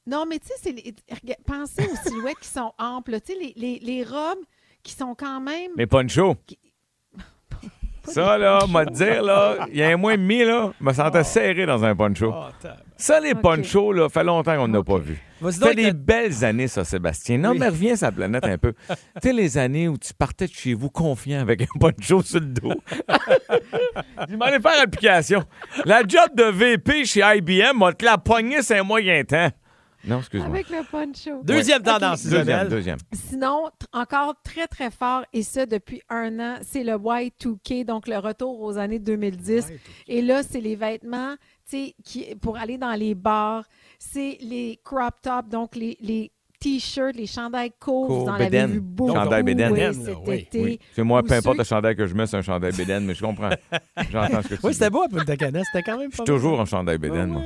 [0.06, 3.20] Non, mais tu sais, c'est les- rega- pensez aux silhouettes qui sont amples.
[3.20, 4.38] Tu sais, les, les, les robes
[4.86, 5.72] qui sont quand même.
[5.76, 6.36] Les ponchos.
[8.04, 10.84] Ça, là, m'a te dire, là, il y a un mois et demi, là, je
[10.84, 12.32] me sentais serré dans un poncho.
[12.32, 13.40] Oh, tab- Ça, les Ok.
[13.42, 15.20] ponchos, là, fait longtemps qu'on n'a pas vu.
[15.40, 17.38] Vas-y C'était des belles années, ça, Sébastien.
[17.38, 17.58] Non, Oui.
[17.58, 18.74] mais reviens sur la planète un peu.
[18.88, 18.94] tu
[19.24, 22.46] sais, les années où tu partais de chez vous confiant avec un poncho sur le
[22.46, 22.74] dos.
[24.30, 25.42] Je m'en faire application.
[25.84, 29.50] La job de VP chez IBM, on te la pognée, c'est un moyen temps.
[30.06, 30.48] Non, excuse-moi.
[30.48, 31.42] Avec le poncho.
[31.42, 32.68] Deuxième tendance, Deuxième, Isabelle.
[32.68, 32.98] deuxième.
[33.12, 38.18] Sinon, encore très, très fort, et ça depuis un an, c'est le Y2K, donc le
[38.18, 39.66] retour aux années 2010.
[40.08, 41.34] Et là, c'est les vêtements,
[41.68, 43.64] tu sais, qui- pour aller dans les bars.
[43.98, 48.06] C'est les crop tops, donc les, les t-shirts, les chandails courts.
[48.06, 48.70] Court, Vous en avez bédaine.
[48.72, 49.72] vu beaucoup Chandail bédaine.
[49.72, 50.62] oui, cet oui, été.
[50.62, 50.78] Oui.
[50.94, 53.14] C'est moi, peu importe ceux- le chandail que je mets, c'est un chandail bédaine, mais
[53.14, 53.50] je comprends.
[54.12, 54.74] J'entends ce que tu Oui, dis.
[54.78, 55.62] c'était beau à Punta Cana.
[55.64, 57.42] C'était quand même Je pas suis toujours en chandail bédaine, moi.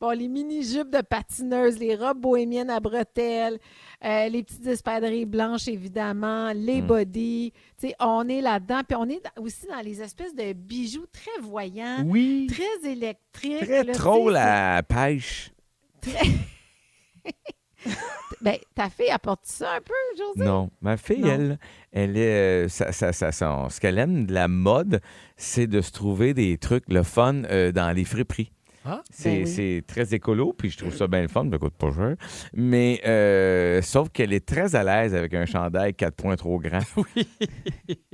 [0.00, 3.58] Bon, les mini-jupes de patineuses, les robes bohémiennes à bretelles,
[4.04, 6.86] euh, les petites espadrilles blanches, évidemment, les Hmm.
[6.86, 7.52] body.
[7.80, 8.82] Tu sais, on est là-dedans.
[8.86, 12.46] Puis on est aussi dans les espèces de bijoux très voyants, Oui.
[12.50, 13.60] très électriques.
[13.64, 15.50] Très là, trop la pêche.
[16.02, 16.12] c'est-
[18.42, 20.44] Ben, ta fille apporte ça un peu, José?
[20.44, 21.28] Non, ma fille, Non.
[21.28, 21.58] elle,
[21.92, 25.00] elle est, euh, ça, ça, ça- son- ce qu'elle aime de la mode,
[25.36, 28.50] c'est de se trouver des trucs, le fun, euh, dans les friperies.
[28.88, 29.46] Ah, C'est Ben oui.
[29.48, 32.14] c'est très écolo, puis je trouve ça bien le fun, ça coûte pas cher.
[32.54, 36.78] Mais euh, sauf qu'elle est très à l'aise avec un chandail 4 points trop grand.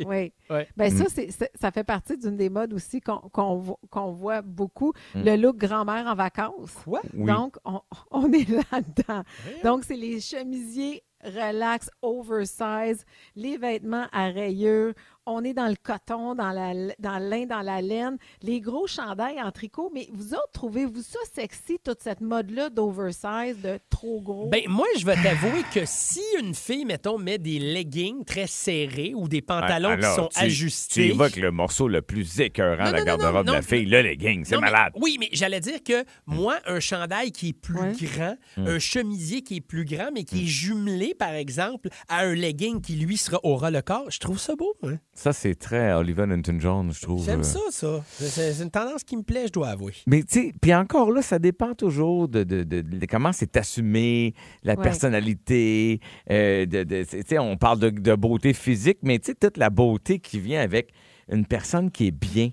[0.04, 0.32] Oui.
[0.50, 0.68] Ouais.
[0.76, 1.06] Ben, Mm.
[1.30, 5.22] ça, ça fait partie d'une des modes aussi qu'on qu'on voit beaucoup, Mm.
[5.24, 6.72] le look grand-mère en vacances.
[6.84, 7.00] Quoi?
[7.14, 7.26] Oui.
[7.26, 7.80] Donc, on,
[8.10, 9.22] on est là-dedans.
[9.64, 13.04] Donc, c'est les chemisiers relax, oversize,
[13.36, 14.92] les vêtements à rayures.
[15.24, 18.88] On est dans le coton, dans, la, dans le lin, dans la laine, les gros
[18.88, 19.88] chandails en tricot.
[19.94, 24.48] Mais vous autres, trouvez-vous ça sexy, toute cette mode-là d'oversize, de trop gros?
[24.48, 29.12] Ben, moi, je vais t'avouer que si une fille, mettons, met des leggings très serrés
[29.14, 31.02] ou des pantalons Ah, Alors, qui sont tu- ajustés.
[31.06, 34.44] Tu évoques le morceau le plus écœurant de la garde-robe de la fille, le legging.
[34.44, 34.92] C'est mais- malade.
[35.00, 37.92] oui, mais j'allais dire que moi, un chandail qui est plus Ouais.
[38.00, 38.66] grand, Mm.
[38.66, 42.80] un chemisier qui est plus grand, mais qui est jumelé, par exemple, à un legging
[42.80, 44.74] qui, lui, sera, aura le corps, je trouve ça beau.
[44.82, 44.96] hein?
[45.14, 47.22] Ça, c'est très Oliver Newton-John, je trouve.
[47.24, 47.42] J'aime euh.
[47.42, 48.02] ça, ça.
[48.08, 49.92] C'est une tendance qui me plaît, je dois avouer.
[50.06, 53.56] Mais tu sais, puis encore là, ça dépend toujours de, de- de- de comment c'est
[53.58, 54.82] assumé, la Ouais.
[54.82, 56.00] personnalité.
[56.30, 60.18] euh, tu sais, on parle de, de beauté physique, mais tu sais, toute la beauté
[60.18, 60.88] qui vient avec
[61.30, 62.48] une personne qui est bien.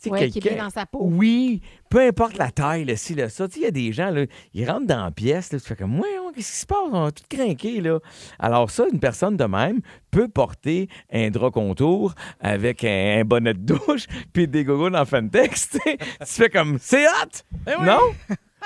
[0.00, 1.00] Tu sais, Ouais, qui est bien dans sa peau.
[1.02, 3.48] Oui, peu importe la taille, le ci, le ça.
[3.48, 5.66] Tu sais, il y a des gens, là, ils rentrent dans la pièce, là, tu
[5.66, 6.78] fais comme, ouais, qu'est-ce qui se passe?
[6.92, 7.98] On est tout craqué, là.
[8.38, 9.80] Alors ça, une personne de même
[10.12, 15.04] peut porter un drap contour avec un, un bonnet de douche puis des gogos dans
[15.04, 15.80] Fentex, tu
[16.24, 17.74] fais comme, c'est hot!
[17.82, 17.98] Non?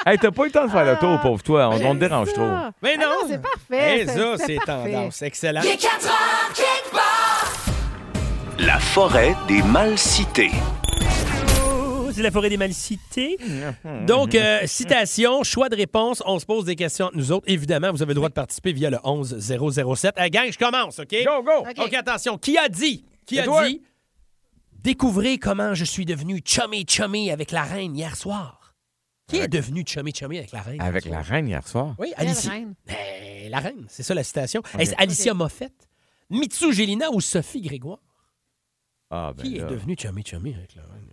[0.06, 1.68] hey, t'as pas eu le temps de faire le tour, pauvre toi.
[1.70, 2.34] On, on te dérange Ça.
[2.34, 2.48] trop.
[2.82, 3.28] Mais Ah non!
[3.28, 4.00] c'est parfait.
[4.02, 5.22] Eh, ça, c'est tendance.
[5.22, 5.62] Excellent.
[5.64, 7.52] Il est 4 heures, quelque part.
[8.58, 10.50] La forêt des mal cités.
[12.12, 13.38] C'est la forêt des malicités.
[14.06, 16.22] Donc, euh, citation, choix de réponse.
[16.26, 17.44] On se pose des questions entre nous autres.
[17.48, 20.14] Évidemment, vous avez le droit de participer via le 11007.
[20.18, 21.14] Hey, gang, je commence, OK?
[21.24, 21.66] Go, go!
[21.68, 21.94] OK.
[21.94, 22.38] Attention.
[22.38, 23.04] Qui a dit?
[23.26, 23.82] Qui a dit?
[24.82, 28.74] Découvrez comment je suis devenu chummy-chummy avec la reine hier soir.
[29.28, 30.74] Qui est devenu chummy-chummy avec la reine?
[30.74, 31.94] hier Avec la reine hier soir?
[31.98, 32.50] Oui, Alicia.
[32.50, 32.74] reine?
[32.86, 34.60] Ben, la reine, c'est ça la citation.
[34.78, 35.72] Est-ce Alicia Moffett,
[36.30, 38.00] Mitsu Gélina ou Sophie Grégoire?
[39.10, 41.06] Ah, ben Qui là, est devenu chummy-chummy avec la reine?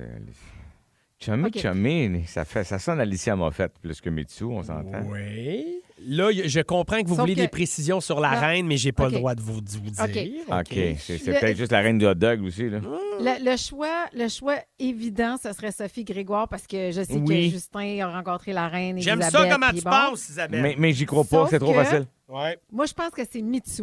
[0.00, 1.24] C'est.
[1.26, 5.02] Chummy, chummy, ça, fait, ça sonne Alicia Moffett plus que Mitsu, on s'entend.
[5.06, 5.82] Oui.
[6.06, 8.40] Là, je comprends que vous Sauf voulez que- des précisions sur la Non.
[8.40, 10.02] reine, mais j'ai pas le droit de vous, de vous dire.
[10.02, 10.58] OK.
[10.60, 12.78] OK, c'est Le- peut-être juste la reine du hot dog aussi, là.
[12.80, 17.50] Le, le choix, le choix évident, ce serait Sophie Grégoire parce que je sais Oui.
[17.50, 18.98] que Justin a rencontré la reine.
[18.98, 19.90] J'aime ça comment tu bon.
[19.90, 20.62] penses, Isabelle.
[20.62, 22.06] Mais, mais j'y crois pas, c'est trop que- facile.
[22.28, 22.58] Ouais.
[22.72, 23.82] Moi, je pense que c'est Mitsu.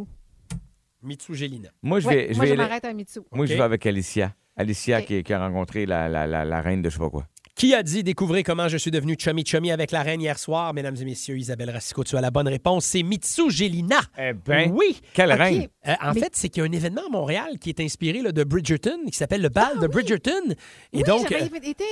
[1.03, 1.69] Mitsu Gélina.
[1.83, 3.19] Moi, je Ouais, vais, je moi, vais je aller- m'arrête à Mitsu.
[3.31, 4.33] moi, je vais avec Alicia.
[4.57, 7.27] Alicia qui, qui a rencontré la, la, la, la reine de je sais pas quoi.
[7.57, 10.75] Qui a dit découvrir comment je suis devenu chummy chummy avec la reine hier soir?
[10.75, 12.85] Mesdames et messieurs, Isabelle Racicot, tu as la bonne réponse.
[12.85, 13.99] C'est Mitsu Gelina.
[14.15, 15.01] Eh ben, oui.
[15.15, 15.67] quelle reine.
[15.87, 18.21] Euh, en Mais- fait, c'est qu'il y a un événement à Montréal qui est inspiré
[18.21, 20.51] là, de Bridgerton, qui s'appelle le bal de Bridgerton.
[20.93, 21.83] Et oui, donc, euh, été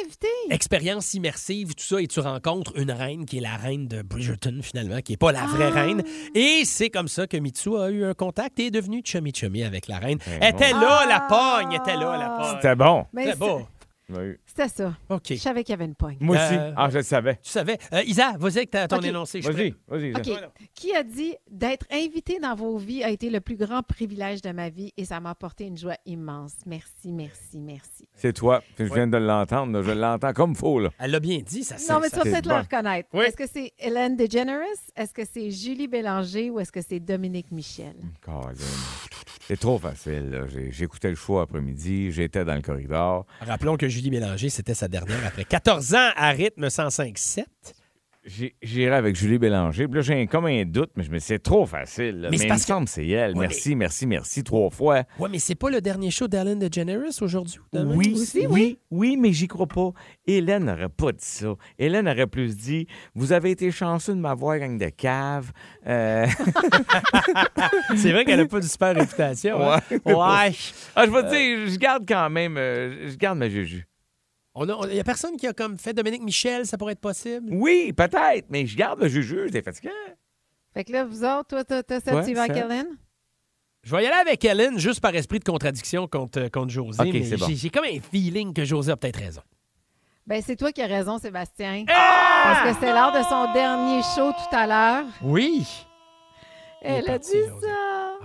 [0.52, 4.60] expérience immersive, tout ça, et tu rencontres une reine qui est la reine de Bridgerton,
[4.62, 5.82] finalement, qui n'est pas la vraie Ah.
[5.84, 6.04] reine.
[6.36, 9.64] Et c'est comme ça que Mitsu a eu un contact et est devenu chummy chummy
[9.64, 10.20] avec la reine.
[10.28, 11.06] Ben Elle était là, Ah.
[11.08, 12.56] la pogne, elle était là, la pogne.
[12.62, 13.06] C'était bon.
[13.14, 13.62] Mais C'était beau.
[14.10, 14.36] Oui.
[14.46, 14.96] C'était ça.
[15.10, 15.24] OK.
[15.30, 16.18] Je savais qu'il y avait une pogne.
[16.20, 16.56] Moi aussi.
[16.56, 17.36] Euh, Ah, je le savais.
[17.42, 17.78] Tu savais?
[17.94, 19.06] Euh, Isa, vas-y avec ta- ton OK.
[19.06, 19.42] énoncé.
[19.42, 20.12] je suis Vas-y, prêt.
[20.12, 20.14] vas-y.
[20.36, 20.50] OK.
[20.74, 24.52] Qui a dit d'être invité dans vos vies a été le plus grand privilège de
[24.52, 26.54] ma vie et ça m'a apporté une joie immense.
[26.66, 28.08] Merci, merci, merci.
[28.14, 28.62] C'est toi.
[28.78, 29.72] Je viens de l'entendre.
[29.74, 29.82] là.
[29.82, 30.90] Je l'entends comme faux, là.
[31.00, 32.56] Elle l'a bien dit, ça Non, mais tu ça- vas c'est peut-être bon.
[32.56, 33.10] le reconnaître.
[33.14, 33.26] Oui.
[33.26, 34.62] Est-ce que c'est Hélène DeGeneres?
[34.96, 37.96] Est-ce que c'est Julie Bélanger ou est-ce que c'est Dominique Michel?
[38.22, 38.54] Colin.
[39.48, 40.30] C'est trop facile.
[40.32, 40.48] là.
[40.48, 42.12] J'ai- J'écoutais le show après-midi.
[42.12, 43.26] J'étais dans le corridor.
[43.42, 47.46] Rappelons que Julie Bélanger, c'était sa dernière après 14 ans à rythme 105.7.
[48.62, 49.88] J'irai avec Julie Bélanger.
[49.88, 52.22] Puis là, j'ai comme un doute, mais je me dis, c'est trop facile.
[52.22, 52.30] là.
[52.32, 53.34] Mais Mais, il me que- semble que c'est elle.
[53.34, 55.04] Ouais, merci, merci, merci, trois fois.
[55.20, 57.96] Ouais, mais c'est pas le dernier show d'Ellen DeGeneres aujourd'hui ou demain?
[57.96, 59.92] Oui, Aussi, oui, oui, mais j'y crois pas.
[60.26, 61.54] Hélène n'aurait pas dit ça.
[61.78, 65.52] Hélène aurait plus dit Vous avez été chanceux de m'avoir, gang de cave.
[65.86, 66.26] Euh,
[67.96, 69.72] C'est vrai qu'elle a pas de super réputation.
[69.72, 69.80] hein?
[69.92, 70.14] Ouais.
[70.14, 70.52] Ouais.
[70.96, 73.86] ah, je vais te dire, je garde quand même, euh, je garde ma juju.
[74.56, 77.02] On a- Il y a personne qui a comme fait Dominique Michel, ça pourrait être
[77.02, 77.50] possible?
[77.52, 79.50] Oui, peut-être, mais je garde ma juju.
[79.52, 79.92] C'est fatigant.
[80.74, 82.58] Fait que là, vous autres, toi, t'as t'as ça, Ouais, tu vas avec.
[82.58, 82.88] Hélène?
[83.84, 87.02] Je vais y aller avec Ellen juste par esprit de contradiction contre, contre José.
[87.04, 87.46] OK, mais c'est bon.
[87.48, 89.42] j'ai- J'ai comme un feeling que José a peut-être raison.
[90.26, 91.86] Ben, c'est toi qui as raison, Sébastien.
[91.88, 92.64] Ah!
[92.64, 95.06] Parce que c'est l'heure de son dernier show tout à l'heure.
[95.22, 95.68] Oui.
[96.86, 97.28] Elle a dit
[97.62, 97.68] ça.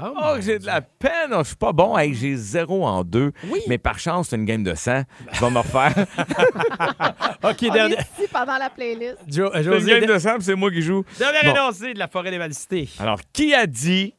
[0.03, 1.31] Oh, Oh, j'ai de la peine.
[1.33, 1.97] Oh, je suis pas bon.
[1.99, 3.33] Hey, j'ai zéro en deux.
[3.51, 3.61] Oui.
[3.69, 5.03] Mais par chance, c'est une game de sang.
[5.33, 5.93] Je vais me refaire.
[7.45, 7.95] OK, On dernier.
[7.97, 9.19] est ici pendant la playlist.
[9.29, 11.05] Jo- c'est une game de sang, puis c'est moi qui joue.
[11.19, 11.51] dernier Bon.
[11.51, 12.89] énoncé de la forêt des Valcités.
[12.99, 14.15] Alors, qui a dit,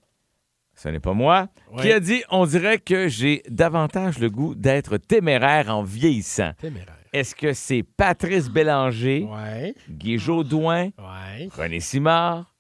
[0.76, 1.48] ce n'est pas moi,
[1.82, 6.52] qui a dit, on dirait que j'ai davantage le goût d'être téméraire en vieillissant.
[6.60, 6.96] Téméraire.
[7.14, 9.74] Est-ce que c'est Patrice Bélanger, Ouais.
[9.90, 11.50] Guy Jodoin, Ouais.
[11.58, 12.51] René Simard?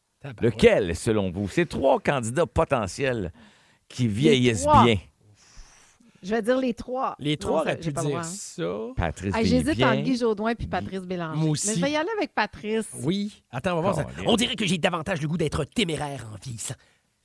[0.41, 1.47] Lequel, selon vous?
[1.47, 3.31] Ces trois candidats potentiels
[3.87, 4.83] qui vieillissent trois.
[4.83, 4.97] bien.
[6.23, 7.15] Je vais dire les trois.
[7.17, 8.23] Les trois auraient j'ai pu dire droit.
[8.23, 8.63] ça.
[8.95, 11.39] Patrice vieillit J'hésite entre Guy Jodoin puis Patrice Bélanger.
[11.39, 11.69] Moi aussi.
[11.69, 12.85] Mais je vais y aller avec Patrice.
[13.01, 13.43] Oui.
[13.51, 14.07] Attends, on va voir ça.
[14.27, 16.75] On dirait que j'ai davantage le goût d'être téméraire en vieillissant.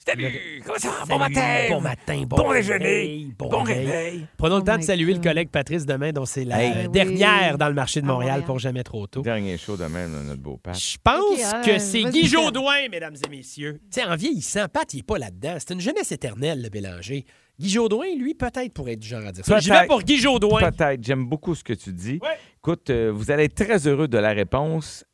[0.09, 0.63] Salut!
[0.65, 1.67] Comment ça Bon matin!
[1.69, 3.27] Bon matin, bon, Bon déjeuner!
[3.37, 3.87] Bon, Bon réveil.
[3.87, 4.27] réveil!
[4.39, 5.17] Prenons Oh le temps de my saluer God.
[5.25, 6.71] le collègue Patrice demain, dont c'est la Hey.
[6.71, 7.59] euh, Ben dernière oui.
[7.59, 8.47] dans le marché de Montréal Montréal.
[8.47, 9.23] pour jamais trop tôt.
[9.23, 10.79] Dernier show demain de notre beau Pat.
[10.79, 12.27] Je pense que c'est vas-y, Guy.
[12.29, 13.81] Jodoin, mesdames et messieurs.
[13.93, 15.57] Tu sais, en vieillissant, Pat, il n'est pas là-dedans.
[15.59, 17.25] C'est une jeunesse éternelle, le Bélanger.
[17.59, 19.59] Guy Jodoin, lui, peut-être pourrait être du genre à dire ça.
[19.59, 20.71] J'y vais pour Guy Jodoin.
[20.71, 21.03] Peut-être.
[21.03, 22.21] J'aime beaucoup ce que tu dis.
[22.23, 22.39] Ouais.
[22.59, 25.05] Écoute, euh, vous allez être très heureux de la réponse.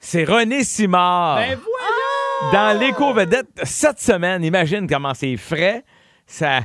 [0.00, 1.36] C'est René Simard.
[1.36, 1.99] Ben voilà!
[2.52, 5.84] Dans l'éco-vedette cette semaine, imagine comment c'est frais.
[6.26, 6.60] Ça,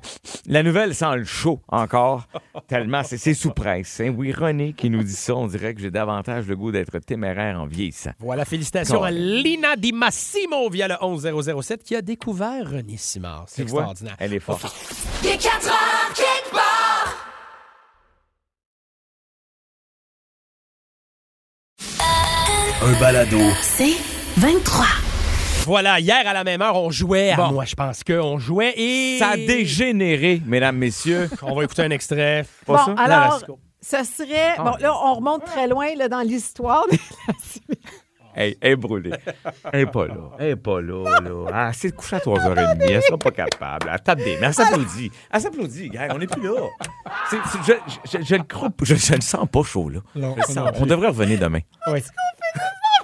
[0.48, 2.28] la nouvelle sent le chaud encore,
[2.68, 4.00] tellement c'est c'est sous presse.
[4.00, 4.14] hein.
[4.16, 7.60] Oui, René qui nous dit ça, on dirait que j'ai davantage le goût d'être téméraire
[7.60, 8.12] en vieillissant.
[8.20, 9.10] Voilà, félicitations à.
[9.12, 13.46] Lina Di Massimo via le 11007 qui a découvert René Simard.
[13.48, 14.16] C'est Tu vois, extraordinaire.
[14.20, 14.66] elle est forte.
[15.24, 17.16] Il est 4 heures quelque part.
[22.82, 23.40] Un balado.
[23.62, 23.96] C'est
[24.38, 24.86] 23.
[25.66, 27.52] Voilà, hier à la même heure, on jouait à Bon.
[27.52, 29.18] moi, je pense qu'on jouait et...
[29.20, 31.30] Ça a dégénéré, mesdames, messieurs.
[31.42, 32.46] On va écouter un extrait.
[32.66, 33.08] Pas Bon, ça?
[33.08, 33.40] La alors,
[33.82, 34.54] ce serait.
[34.58, 34.64] Ah.
[34.64, 36.86] Bon, là, on remonte très loin là, dans l'histoire.
[38.38, 39.12] Hey, elle est brûlée.
[39.72, 40.16] Elle est pas là.
[40.40, 41.30] Elle est pas là, là.
[41.54, 42.82] Ah, c'est de coucher à 3h30.
[42.82, 43.90] Elle sera pas capable.
[43.94, 44.48] Elle tape des mains.
[44.48, 45.12] Elle s'applaudit.
[45.32, 46.08] Elle s'applaudit, gars.
[46.12, 46.52] On n'est plus là.
[47.30, 47.80] C'est- c'est-
[48.12, 48.84] je, je, je le crois pas.
[48.84, 50.00] Je, je le sens pas chaud, là.
[50.16, 50.58] Non, sens.
[50.80, 51.62] On devrait revenir demain.
[51.88, 52.00] Oui.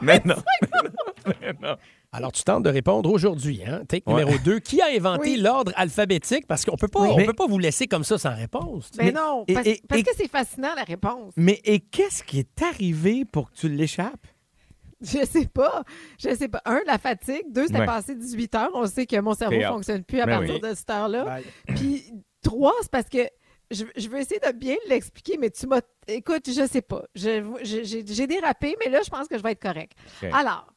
[0.02, 0.36] Mais non.
[1.26, 1.76] Mais non.
[2.14, 3.62] Alors, tu tentes de répondre aujourd'hui.
[3.66, 3.84] Hein?
[3.88, 4.20] Take Ouais.
[4.26, 4.60] numéro 2.
[4.60, 5.38] Qui a inventé Oui.
[5.38, 6.46] l'ordre alphabétique?
[6.46, 7.10] Parce qu'on peut pas, Oui.
[7.12, 8.90] on Mais- peut pas vous laisser comme ça sans réponse.
[8.98, 11.34] Mais Mais- non, et- parce, et- parce et- que c'est fascinant, la réponse.
[11.38, 14.28] Mais et qu'est-ce qui est arrivé pour que tu l'échappes?
[15.00, 15.84] Je sais pas.
[16.20, 16.62] Je sais pas.
[16.66, 17.44] Un, la fatigue.
[17.50, 17.86] Deux, c'était Ouais.
[17.86, 18.70] passé 18 heures.
[18.74, 20.70] On sait que mon cerveau ne fonctionne plus à Ben partir oui.
[20.70, 21.40] de cette heure-là.
[21.68, 22.04] Puis
[22.44, 23.20] trois, c'est parce que
[23.72, 25.80] je, je veux essayer de bien l'expliquer, mais tu m'as.
[26.08, 27.04] Écoute, je sais pas.
[27.16, 29.94] J'ai j'ai dérapé, mais là, je pense que je vais être correct.
[30.34, 30.71] Alors,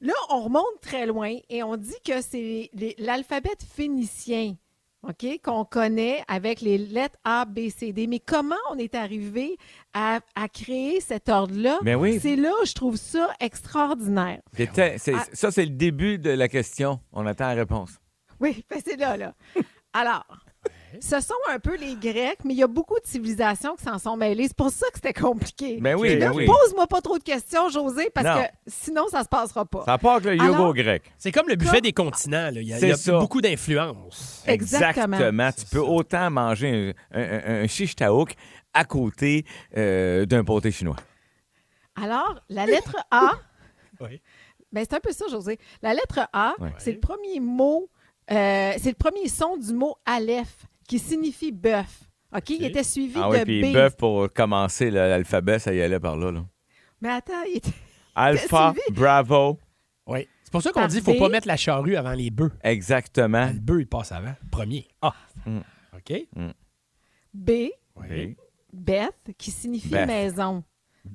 [0.00, 4.54] là, on remonte très loin et on dit que c'est l'alphabet phénicien.
[5.02, 8.08] OK, qu'on connaît avec les lettres A, B, C, D.
[8.08, 9.56] Mais comment on est arrivé
[9.94, 11.78] à, à créer cet ordre-là?
[11.82, 12.18] Ben oui.
[12.20, 14.40] C'est là, je trouve ça extraordinaire.
[14.56, 15.24] C'était- c'est- Ah.
[15.32, 16.98] Ça, c'est le début de la question.
[17.12, 17.98] On attend la réponse.
[18.40, 19.34] Oui, ben c'est là, là.
[19.92, 20.26] Alors,
[21.00, 23.98] Ce sont un peu les Grecs, mais il y a beaucoup de civilisations qui s'en
[23.98, 24.46] sont mêlées.
[24.48, 25.78] C'est pour ça que c'était compliqué.
[25.80, 26.46] Ben oui, ben oui.
[26.46, 28.42] Pose-moi pas trop de questions, José, parce Non.
[28.44, 29.84] que sinon, ça se passera pas.
[29.84, 31.02] Ça part avec le yoga Alors- grec.
[31.18, 32.50] C'est comme le buffet des continents.
[32.50, 32.60] là.
[32.60, 33.18] Il y a, C'est il y a ça.
[33.18, 34.42] beaucoup d'influence.
[34.46, 35.18] Exactement.
[35.52, 38.34] Tu peux autant manger un, un, un- un shish taouk
[38.72, 39.44] à côté
[39.76, 40.96] euh, d'un pâté chinois.
[42.00, 43.32] Alors, la lettre A,
[44.00, 44.20] Oui.
[44.72, 45.58] ben c'est un peu ça, José.
[45.82, 46.70] La lettre A, Ouais.
[46.78, 47.88] c'est le premier mot,
[48.30, 52.04] euh, c'est le premier son du mot Aleph, qui signifie bœuf.
[52.34, 52.50] OK?
[52.50, 53.72] Il était suivi Ah de oui, puis B.
[53.72, 56.30] bœuf pour commencer l'alphabet, ça y allait par là.
[56.32, 56.44] là.
[57.00, 57.70] Mais attends, il était...
[58.14, 58.98] Alpha, suivi.
[58.98, 59.58] bravo.
[60.06, 60.26] Oui.
[60.42, 62.52] C'est pour ça qu'on dit qu'il ne faut pas mettre la charrue avant les bœufs.
[62.62, 63.46] Exactement.
[63.52, 64.34] Le bœuf, il passe avant.
[64.50, 64.86] Premier.
[65.02, 65.14] Ah.
[65.44, 65.58] Mm.
[65.96, 66.12] OK?
[67.34, 67.50] B,
[67.96, 68.36] Oui.
[68.72, 70.06] Beth, qui signifie Beth.
[70.06, 70.62] maison.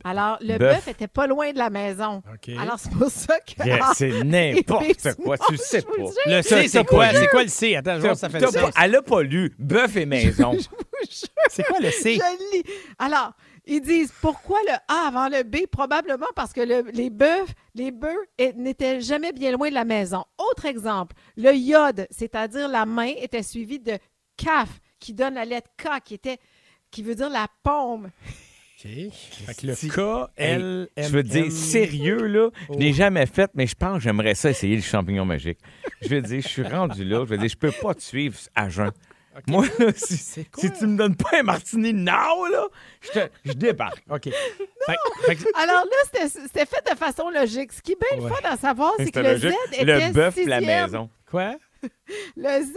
[0.03, 0.87] Alors, le Bœuf.
[0.87, 2.21] était pas loin de la maison.
[2.59, 3.63] Alors, c'est pour ça que...
[3.65, 5.37] Yeah, Ah, c'est n'importe quoi.
[5.37, 5.91] Tu le sais pas.
[6.25, 7.09] le C, c'est quoi?
[7.11, 7.75] C'est quoi le C?
[7.75, 10.57] Attends, je vois, ça fait le pas- Elle a pas lu bœuf et maison.
[11.49, 12.15] C'est quoi le C?
[12.15, 12.63] Je lis.
[12.99, 13.33] Alors,
[13.65, 15.67] ils disent pourquoi le A avant le B?
[15.71, 18.25] Probablement parce que le- les bœufs, les bœufs
[18.55, 20.23] n'étaient jamais bien loin de la maison.
[20.37, 23.97] Autre exemple, le iode, c'est-à-dire la main, était suivi de
[24.37, 24.69] kaf,
[24.99, 26.37] qui donne la lettre K, qui était
[26.91, 28.09] qui veut dire la paume.
[28.83, 28.91] OK.
[29.45, 29.99] Fait que le Si- K,
[30.37, 32.77] L, Hey, M, je veux dire, sérieux, là, je Oh.
[32.79, 35.59] l'ai jamais fait, mais je pense que j'aimerais ça essayer le champignon magique.
[36.01, 38.37] Je veux dire, je suis rendu là, je veux dire, je peux pas te suivre
[38.55, 38.91] à jeun.
[39.47, 40.61] Moi, là, si, C'est quoi?
[40.63, 42.67] si tu me donnes pas un martini now, là,
[43.01, 44.03] je, te- je débarque.
[44.09, 44.23] OK.
[44.25, 47.71] Fait, fait que- Alors là, c'était fait de façon logique.
[47.71, 49.51] Ce qui est bien le fun à savoir, c'est que le logique.
[49.69, 51.09] Z était Le bœuf, la maison.
[51.29, 51.55] quoi?
[52.35, 52.73] Le Z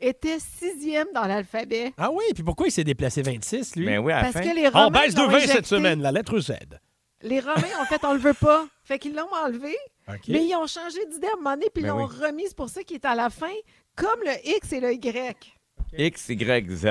[0.00, 1.92] était sixième dans l'alphabet.
[1.96, 3.86] Ah oui, puis pourquoi il s'est déplacé 26, lui?
[3.86, 4.50] Ben oui, à la Parce fin.
[4.50, 5.68] que les On Romains baisse de l'ont 20 cette injecté.
[5.68, 6.52] semaine, la lettre Z.
[7.22, 8.66] Les Romains, en fait, on le veut pas.
[8.84, 9.76] Fait qu'ils l'ont enlevé.
[10.08, 10.20] OK.
[10.28, 12.16] Mais ils ont changé d'idée à un moment donné, puis ils Ben l'ont oui.
[12.26, 12.44] remis.
[12.46, 13.50] C'est pour ça qu'il est à la fin,
[13.96, 15.54] comme le X et le Y.
[15.96, 16.86] X, Y, Z.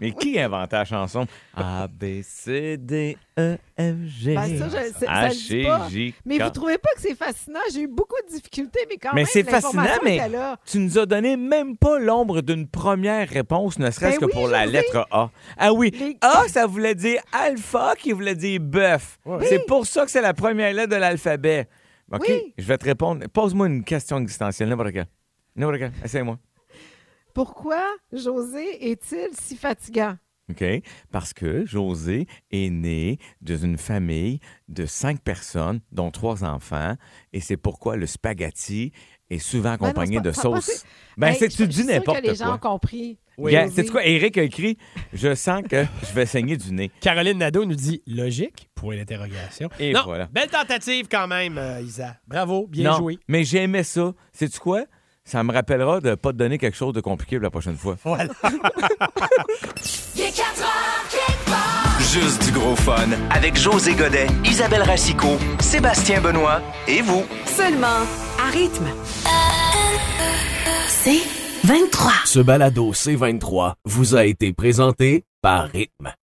[0.00, 1.24] Mais qui a inventé la chanson?
[1.56, 5.88] A, B, C, D, E, F, G, Ben, ça, je- ça le dit pas.
[6.24, 6.42] Mais K.
[6.42, 7.60] vous trouvez pas que c'est fascinant?
[7.72, 10.20] J'ai eu beaucoup de difficultés, mais quand Mais même, c'est fascinant, mais
[10.66, 14.32] tu nous as donné même pas l'ombre d'une première réponse, ne serait-ce Ben que oui,
[14.32, 15.30] pour la lettre A.
[15.56, 19.18] Ah oui, Les- A, ça voulait dire alpha, qui voulait dire bœuf.
[19.42, 21.68] C'est pour ça que c'est la première lettre de l'alphabet.
[22.12, 22.52] OK, Oui.
[22.58, 23.26] je vais te répondre.
[23.32, 25.06] Pose-moi une question existentielle, n'importe quelle.
[25.54, 26.36] N'importe quelle, essaye-moi.
[27.34, 27.82] Pourquoi
[28.12, 30.16] José est-il si fatigant?
[30.50, 30.62] OK?
[31.10, 36.94] Parce que José est né dans une famille de cinq personnes, dont trois enfants,
[37.32, 38.92] et c'est pourquoi le spaghetti
[39.30, 40.84] est souvent Ben non, accompagné c'est pas- de sauce.
[41.16, 42.72] Ben, Hey, c'est je- tu dis n'importe que les gens ont quoi.
[42.72, 43.18] compris.
[43.36, 43.68] José.
[43.70, 44.04] sais-tu quoi?
[44.04, 44.76] Eric a écrit
[45.12, 46.90] Je sens que je vais saigner du nez.
[47.00, 49.70] Caroline Nadeau nous dit logique, point d'interrogation.
[49.80, 50.26] Et non, voilà.
[50.26, 52.16] belle tentative quand même, euh, Isa.
[52.28, 53.18] Bravo, bien non, joué.
[53.26, 54.12] mais j'ai aimé ça.
[54.32, 54.84] Sais-tu quoi?
[55.26, 57.76] Ça me rappellera de ne pas te donner quelque chose de compliqué pour la prochaine
[57.76, 57.96] fois.
[58.04, 58.24] Voilà.
[60.14, 62.00] Il est 4 heures, quelque part.
[62.00, 67.24] Juste du gros fun avec José Godet, Isabelle Racicot, Sébastien Benoît et vous.
[67.46, 68.04] Seulement
[68.38, 68.86] à rythme.
[70.88, 71.22] C'est
[71.64, 72.12] 23.
[72.26, 76.14] Ce balado C23 vous a été présenté par Rythme.